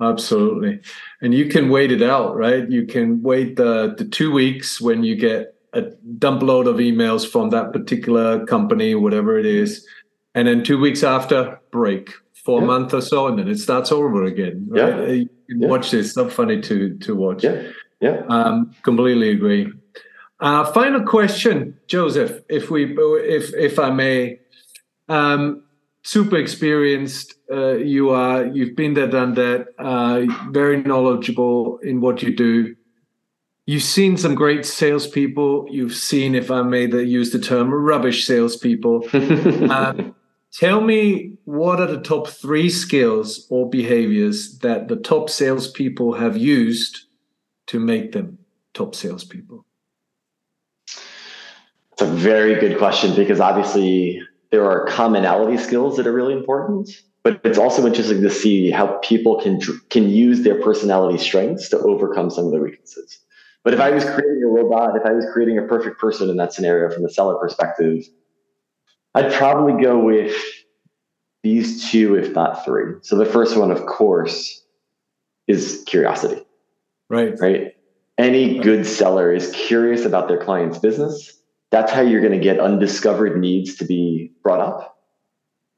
Absolutely. 0.00 0.80
And 1.20 1.34
you 1.34 1.48
can 1.48 1.70
wait 1.70 1.90
it 1.90 2.02
out, 2.02 2.36
right? 2.36 2.68
You 2.70 2.86
can 2.86 3.22
wait 3.22 3.56
the, 3.56 3.94
the 3.96 4.04
two 4.04 4.30
weeks 4.30 4.80
when 4.80 5.02
you 5.02 5.16
get 5.16 5.54
a 5.72 5.82
dump 6.18 6.42
load 6.42 6.68
of 6.68 6.76
emails 6.76 7.26
from 7.26 7.50
that 7.50 7.72
particular 7.72 8.44
company, 8.46 8.94
whatever 8.94 9.38
it 9.38 9.46
is. 9.46 9.84
And 10.34 10.46
then 10.46 10.62
two 10.62 10.78
weeks 10.78 11.02
after, 11.02 11.58
break 11.70 12.10
for 12.44 12.58
yeah. 12.58 12.64
a 12.64 12.66
month 12.66 12.94
or 12.94 13.00
so, 13.00 13.26
and 13.26 13.38
then 13.38 13.48
it 13.48 13.58
starts 13.58 13.90
over 13.90 14.24
again. 14.24 14.66
Right? 14.68 14.88
Yeah. 14.88 15.06
You 15.06 15.28
can 15.48 15.62
yeah. 15.62 15.68
watch 15.68 15.90
this. 15.90 16.06
It's 16.06 16.14
so 16.14 16.28
funny 16.28 16.60
to 16.62 16.96
to 16.98 17.14
watch. 17.14 17.44
Yeah. 17.44 17.62
Yeah. 18.00 18.22
Um, 18.28 18.74
completely 18.82 19.30
agree. 19.30 19.72
Uh, 20.40 20.64
final 20.72 21.02
question, 21.02 21.78
Joseph, 21.86 22.42
if 22.48 22.70
we 22.70 22.96
if 22.98 23.54
if 23.54 23.78
I 23.78 23.90
may. 23.90 24.40
Um, 25.08 25.64
super 26.02 26.36
experienced. 26.36 27.34
Uh, 27.50 27.76
you 27.76 28.10
are. 28.10 28.46
You've 28.46 28.76
been 28.76 28.94
there, 28.94 29.08
done 29.08 29.34
that. 29.34 29.68
Uh, 29.78 30.26
very 30.50 30.82
knowledgeable 30.82 31.78
in 31.78 32.00
what 32.00 32.22
you 32.22 32.34
do. 32.34 32.76
You've 33.66 33.82
seen 33.82 34.18
some 34.18 34.34
great 34.34 34.66
salespeople. 34.66 35.66
You've 35.70 35.94
seen, 35.94 36.34
if 36.34 36.50
I 36.50 36.62
may 36.62 36.84
use 36.86 37.30
the 37.30 37.38
term, 37.38 37.72
rubbish 37.72 38.26
salespeople. 38.26 39.08
um, 39.70 40.14
tell 40.52 40.82
me 40.82 41.33
what 41.44 41.80
are 41.80 41.86
the 41.86 42.00
top 42.00 42.28
three 42.28 42.70
skills 42.70 43.46
or 43.50 43.68
behaviors 43.68 44.58
that 44.58 44.88
the 44.88 44.96
top 44.96 45.28
salespeople 45.28 46.14
have 46.14 46.36
used 46.36 47.06
to 47.66 47.78
make 47.78 48.12
them 48.12 48.38
top 48.72 48.94
salespeople? 48.94 49.64
It's 51.92 52.02
a 52.02 52.06
very 52.06 52.58
good 52.58 52.78
question 52.78 53.14
because 53.14 53.40
obviously 53.40 54.20
there 54.50 54.68
are 54.68 54.86
commonality 54.86 55.58
skills 55.58 55.96
that 55.96 56.06
are 56.06 56.12
really 56.12 56.34
important, 56.34 56.90
but 57.22 57.40
it's 57.44 57.58
also 57.58 57.86
interesting 57.86 58.22
to 58.22 58.30
see 58.30 58.70
how 58.70 58.98
people 58.98 59.40
can 59.40 59.60
can 59.90 60.08
use 60.08 60.42
their 60.42 60.60
personality 60.60 61.18
strengths 61.18 61.68
to 61.68 61.78
overcome 61.78 62.30
some 62.30 62.46
of 62.46 62.52
the 62.52 62.58
weaknesses. 62.58 63.20
But 63.62 63.74
if 63.74 63.80
I 63.80 63.90
was 63.90 64.04
creating 64.04 64.42
a 64.44 64.48
robot, 64.48 64.96
if 64.96 65.06
I 65.06 65.12
was 65.12 65.24
creating 65.32 65.58
a 65.58 65.62
perfect 65.62 65.98
person 65.98 66.28
in 66.28 66.36
that 66.36 66.52
scenario 66.52 66.92
from 66.92 67.02
the 67.02 67.10
seller 67.10 67.36
perspective, 67.36 68.04
I'd 69.14 69.32
probably 69.32 69.82
go 69.82 69.98
with 69.98 70.36
these 71.44 71.88
two, 71.88 72.16
if 72.16 72.34
not 72.34 72.64
three. 72.64 72.94
So 73.02 73.16
the 73.16 73.24
first 73.24 73.56
one, 73.56 73.70
of 73.70 73.86
course, 73.86 74.64
is 75.46 75.84
curiosity. 75.86 76.42
Right. 77.08 77.38
Right. 77.38 77.76
Any 78.18 78.58
good 78.58 78.86
seller 78.86 79.32
is 79.32 79.52
curious 79.52 80.04
about 80.04 80.26
their 80.26 80.42
client's 80.42 80.78
business 80.78 81.40
that's 81.74 81.90
how 81.90 82.02
you're 82.02 82.20
going 82.20 82.32
to 82.32 82.38
get 82.38 82.60
undiscovered 82.60 83.36
needs 83.36 83.74
to 83.74 83.84
be 83.84 84.30
brought 84.44 84.60
up 84.60 84.96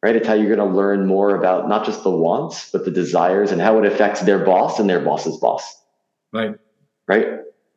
right 0.02 0.14
it's 0.14 0.28
how 0.28 0.34
you're 0.34 0.54
going 0.54 0.70
to 0.70 0.76
learn 0.76 1.06
more 1.06 1.34
about 1.34 1.70
not 1.70 1.86
just 1.86 2.02
the 2.02 2.10
wants 2.10 2.70
but 2.70 2.84
the 2.84 2.90
desires 2.90 3.50
and 3.50 3.62
how 3.62 3.78
it 3.78 3.90
affects 3.90 4.20
their 4.20 4.44
boss 4.44 4.78
and 4.78 4.90
their 4.90 5.00
boss's 5.00 5.38
boss 5.38 5.82
right 6.34 6.54
right 7.08 7.28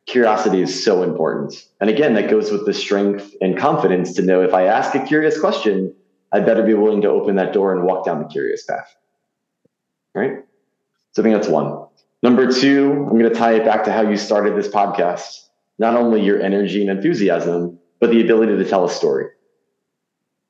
curiosity 0.04 0.60
is 0.60 0.84
so 0.84 1.02
important 1.02 1.66
and 1.80 1.88
again 1.88 2.12
that 2.12 2.28
goes 2.28 2.50
with 2.50 2.66
the 2.66 2.74
strength 2.74 3.32
and 3.40 3.56
confidence 3.56 4.12
to 4.12 4.20
know 4.20 4.42
if 4.42 4.52
i 4.52 4.64
ask 4.64 4.94
a 4.94 5.02
curious 5.06 5.40
question 5.40 5.94
i 6.32 6.40
better 6.40 6.64
be 6.64 6.74
willing 6.74 7.02
to 7.02 7.08
open 7.08 7.36
that 7.36 7.52
door 7.52 7.74
and 7.74 7.84
walk 7.84 8.04
down 8.04 8.20
the 8.20 8.28
curious 8.28 8.64
path 8.64 8.94
right 10.14 10.44
so 11.12 11.22
i 11.22 11.24
think 11.24 11.34
that's 11.34 11.48
one 11.48 11.86
number 12.22 12.52
two 12.52 12.92
i'm 12.92 13.18
going 13.18 13.30
to 13.30 13.34
tie 13.34 13.54
it 13.54 13.64
back 13.64 13.84
to 13.84 13.92
how 13.92 14.02
you 14.02 14.16
started 14.16 14.56
this 14.56 14.68
podcast 14.68 15.48
not 15.78 15.94
only 15.94 16.22
your 16.22 16.40
energy 16.40 16.80
and 16.80 16.90
enthusiasm 16.90 17.78
but 18.00 18.10
the 18.10 18.22
ability 18.22 18.56
to 18.56 18.68
tell 18.68 18.84
a 18.84 18.90
story. 18.90 19.26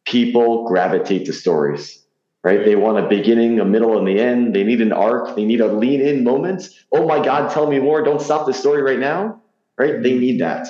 People 0.07 0.67
gravitate 0.67 1.27
to 1.27 1.33
stories, 1.33 2.05
right? 2.43 2.65
They 2.65 2.77
want 2.77 3.05
a 3.05 3.09
beginning, 3.09 3.61
a 3.61 3.65
middle, 3.65 3.99
and 3.99 4.07
the 4.07 4.19
end. 4.19 4.55
They 4.55 4.65
need 4.65 4.81
an 4.81 4.93
arc. 4.93 5.37
They 5.37 5.45
need 5.45 5.61
a 5.61 5.67
lean 5.67 6.01
in 6.01 6.25
moment. 6.25 6.69
Oh 6.93 7.07
my 7.07 7.23
God, 7.23 7.51
tell 7.51 7.69
me 7.69 7.81
more. 7.81 8.03
Don't 8.03 8.23
stop 8.23 8.47
the 8.47 8.55
story 8.55 8.83
right 8.83 8.99
now, 8.99 9.43
right? 9.77 10.03
They 10.03 10.17
need 10.17 10.41
that. 10.41 10.69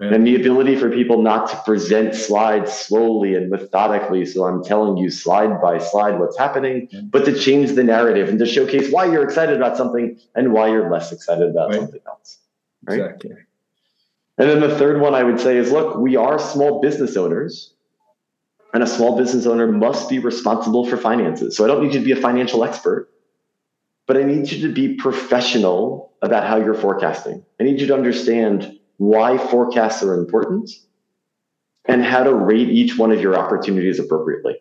And 0.00 0.26
the 0.26 0.34
ability 0.34 0.76
for 0.76 0.88
people 0.90 1.20
not 1.20 1.50
to 1.50 1.56
present 1.58 2.14
slides 2.14 2.72
slowly 2.72 3.34
and 3.34 3.50
methodically. 3.50 4.24
So 4.24 4.44
I'm 4.44 4.64
telling 4.64 4.96
you 4.96 5.10
slide 5.10 5.60
by 5.60 5.76
slide 5.76 6.18
what's 6.18 6.38
happening, 6.38 6.88
but 7.10 7.26
to 7.26 7.38
change 7.38 7.72
the 7.72 7.84
narrative 7.84 8.30
and 8.30 8.38
to 8.38 8.46
showcase 8.46 8.90
why 8.90 9.04
you're 9.04 9.22
excited 9.22 9.56
about 9.56 9.76
something 9.76 10.18
and 10.34 10.54
why 10.54 10.68
you're 10.68 10.90
less 10.90 11.12
excited 11.12 11.50
about 11.50 11.70
right. 11.70 11.80
something 11.80 12.00
else. 12.06 12.38
Right? 12.82 13.00
Exactly. 13.00 13.32
And 14.38 14.48
then 14.48 14.60
the 14.60 14.74
third 14.78 15.02
one 15.02 15.14
I 15.14 15.22
would 15.22 15.38
say 15.38 15.58
is 15.58 15.70
look, 15.70 15.98
we 15.98 16.16
are 16.16 16.38
small 16.38 16.80
business 16.80 17.14
owners, 17.18 17.74
and 18.72 18.82
a 18.82 18.86
small 18.86 19.18
business 19.18 19.44
owner 19.44 19.70
must 19.70 20.08
be 20.08 20.18
responsible 20.18 20.86
for 20.86 20.96
finances. 20.96 21.58
So 21.58 21.64
I 21.64 21.66
don't 21.66 21.82
need 21.82 21.92
you 21.92 22.00
to 22.00 22.04
be 22.06 22.12
a 22.12 22.16
financial 22.16 22.64
expert, 22.64 23.10
but 24.06 24.16
I 24.16 24.22
need 24.22 24.50
you 24.50 24.66
to 24.66 24.72
be 24.72 24.94
professional 24.94 26.14
about 26.22 26.46
how 26.46 26.56
you're 26.56 26.72
forecasting. 26.72 27.44
I 27.60 27.64
need 27.64 27.80
you 27.80 27.86
to 27.88 27.94
understand 27.94 28.79
why 29.00 29.38
forecasts 29.38 30.02
are 30.02 30.14
important 30.14 30.70
and 31.86 32.04
how 32.04 32.22
to 32.22 32.34
rate 32.34 32.68
each 32.68 32.98
one 32.98 33.12
of 33.12 33.20
your 33.20 33.36
opportunities 33.36 33.98
appropriately. 33.98 34.56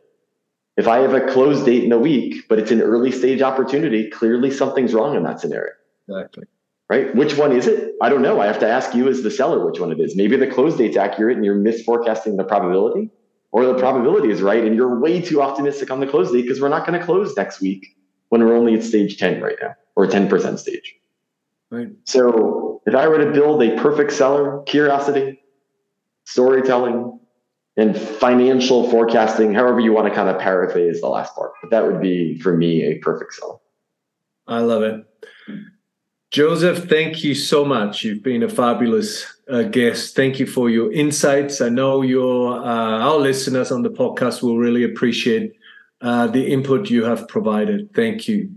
If 0.78 0.88
I 0.88 0.99
have 0.99 1.13
a 1.13 1.28
close 1.28 1.63
date 1.63 1.84
in 1.84 1.91
a 1.91 1.99
week, 1.99 2.47
but 2.47 2.58
it's 2.58 2.71
an 2.71 2.82
early 2.82 3.12
stage 3.12 3.41
opportunity, 3.41 4.10
clearly 4.10 4.49
something's 4.49 4.93
wrong 4.93 5.15
in 5.15 5.23
that 5.23 5.41
scenario. 5.41 5.73
Exactly 6.08 6.45
right? 6.89 7.15
Which 7.15 7.38
one 7.38 7.52
is 7.52 7.67
it? 7.67 7.93
I 8.02 8.10
don't 8.10 8.23
know. 8.23 8.41
I 8.41 8.47
have 8.47 8.60
to 8.60 8.67
ask 8.67 8.95
you 8.95 9.08
as 9.08 9.21
the 9.21 9.32
seller 9.32 9.63
which 9.65 9.80
one 9.80 9.91
it 9.91 9.99
is. 9.99 10.15
Maybe 10.15 10.36
the 10.36 10.47
close 10.47 10.75
date's 10.75 10.97
accurate 10.97 11.38
and 11.38 11.45
you're 11.45 11.56
misforecasting 11.56 12.36
the 12.36 12.43
probability, 12.43 13.12
or 13.52 13.65
the 13.65 13.78
probability 13.78 14.32
is 14.32 14.41
right 14.41 14.63
and 14.63 14.75
you're 14.75 14.99
way 14.99 15.21
too 15.21 15.41
optimistic 15.41 15.91
on 15.91 15.99
the 15.99 16.08
close 16.08 16.32
date 16.32 16.41
because 16.41 16.60
we're 16.60 16.69
not 16.69 16.86
going 16.86 16.99
to 16.99 17.06
close 17.06 17.36
next 17.38 17.62
week 17.62 17.95
when 18.30 18.43
we're 18.43 18.56
only 18.56 18.73
at 18.73 18.84
stage 18.84 19.17
10 19.17 19.41
right 19.41 19.58
now 19.62 19.75
or 19.95 20.08
10% 20.08 20.60
stage. 20.60 20.95
Right. 21.71 21.89
So 22.05 22.82
if 22.86 22.95
I 22.95 23.08
were 23.08 23.23
to 23.23 23.32
build 23.32 23.62
a 23.62 23.75
perfect 23.77 24.12
seller, 24.12 24.63
curiosity, 24.63 25.39
storytelling, 26.25 27.19
and 27.77 27.97
financial 27.97 28.89
forecasting, 28.89 29.53
however 29.53 29.79
you 29.79 29.93
want 29.93 30.08
to 30.08 30.13
kind 30.13 30.29
of 30.29 30.39
paraphrase 30.39 31.01
the 31.01 31.08
last 31.08 31.36
part, 31.36 31.51
but 31.62 31.71
that 31.71 31.86
would 31.86 32.01
be 32.01 32.39
for 32.39 32.58
me 32.58 32.84
a 32.84 32.97
perfect 32.99 33.34
seller. 33.34 33.58
I 34.47 34.60
love 34.60 34.82
it. 34.82 35.05
Joseph, 36.32 36.88
thank 36.89 37.23
you 37.23 37.34
so 37.34 37.65
much. 37.65 38.03
You've 38.03 38.23
been 38.23 38.43
a 38.43 38.49
fabulous 38.49 39.25
uh, 39.49 39.63
guest. 39.63 40.15
Thank 40.15 40.39
you 40.39 40.45
for 40.45 40.69
your 40.69 40.91
insights. 40.91 41.60
I 41.60 41.69
know 41.69 42.03
your 42.03 42.60
uh, 42.60 42.99
our 42.99 43.17
listeners 43.17 43.71
on 43.71 43.82
the 43.82 43.89
podcast 43.89 44.43
will 44.43 44.58
really 44.58 44.84
appreciate 44.84 45.53
uh, 46.01 46.27
the 46.27 46.45
input 46.45 46.89
you 46.89 47.03
have 47.03 47.27
provided. 47.27 47.93
Thank 47.95 48.27
you. 48.27 48.51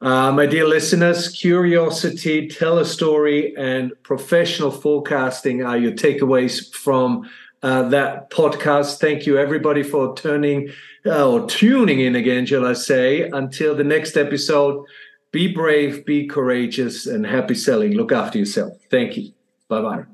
Uh, 0.00 0.30
my 0.30 0.44
dear 0.44 0.66
listeners, 0.66 1.28
curiosity, 1.28 2.48
tell 2.48 2.78
a 2.78 2.84
story, 2.84 3.56
and 3.56 3.92
professional 4.02 4.70
forecasting 4.70 5.62
are 5.62 5.78
your 5.78 5.92
takeaways 5.92 6.72
from 6.74 7.28
uh, 7.62 7.88
that 7.88 8.30
podcast. 8.30 8.98
Thank 8.98 9.26
you, 9.26 9.38
everybody, 9.38 9.82
for 9.82 10.14
turning 10.14 10.70
uh, 11.06 11.30
or 11.30 11.48
tuning 11.48 12.00
in 12.00 12.14
again, 12.14 12.44
shall 12.44 12.66
I 12.66 12.74
say. 12.74 13.28
Until 13.30 13.74
the 13.74 13.84
next 13.84 14.16
episode. 14.16 14.84
Be 15.32 15.52
brave, 15.52 16.06
be 16.06 16.26
courageous, 16.26 17.06
and 17.06 17.26
happy 17.26 17.54
selling. 17.54 17.92
Look 17.92 18.12
after 18.12 18.38
yourself. 18.38 18.74
Thank 18.90 19.16
you. 19.16 19.32
Bye 19.68 19.82
bye. 19.82 20.04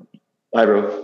Bye, 0.51 0.65
bro. 0.65 1.02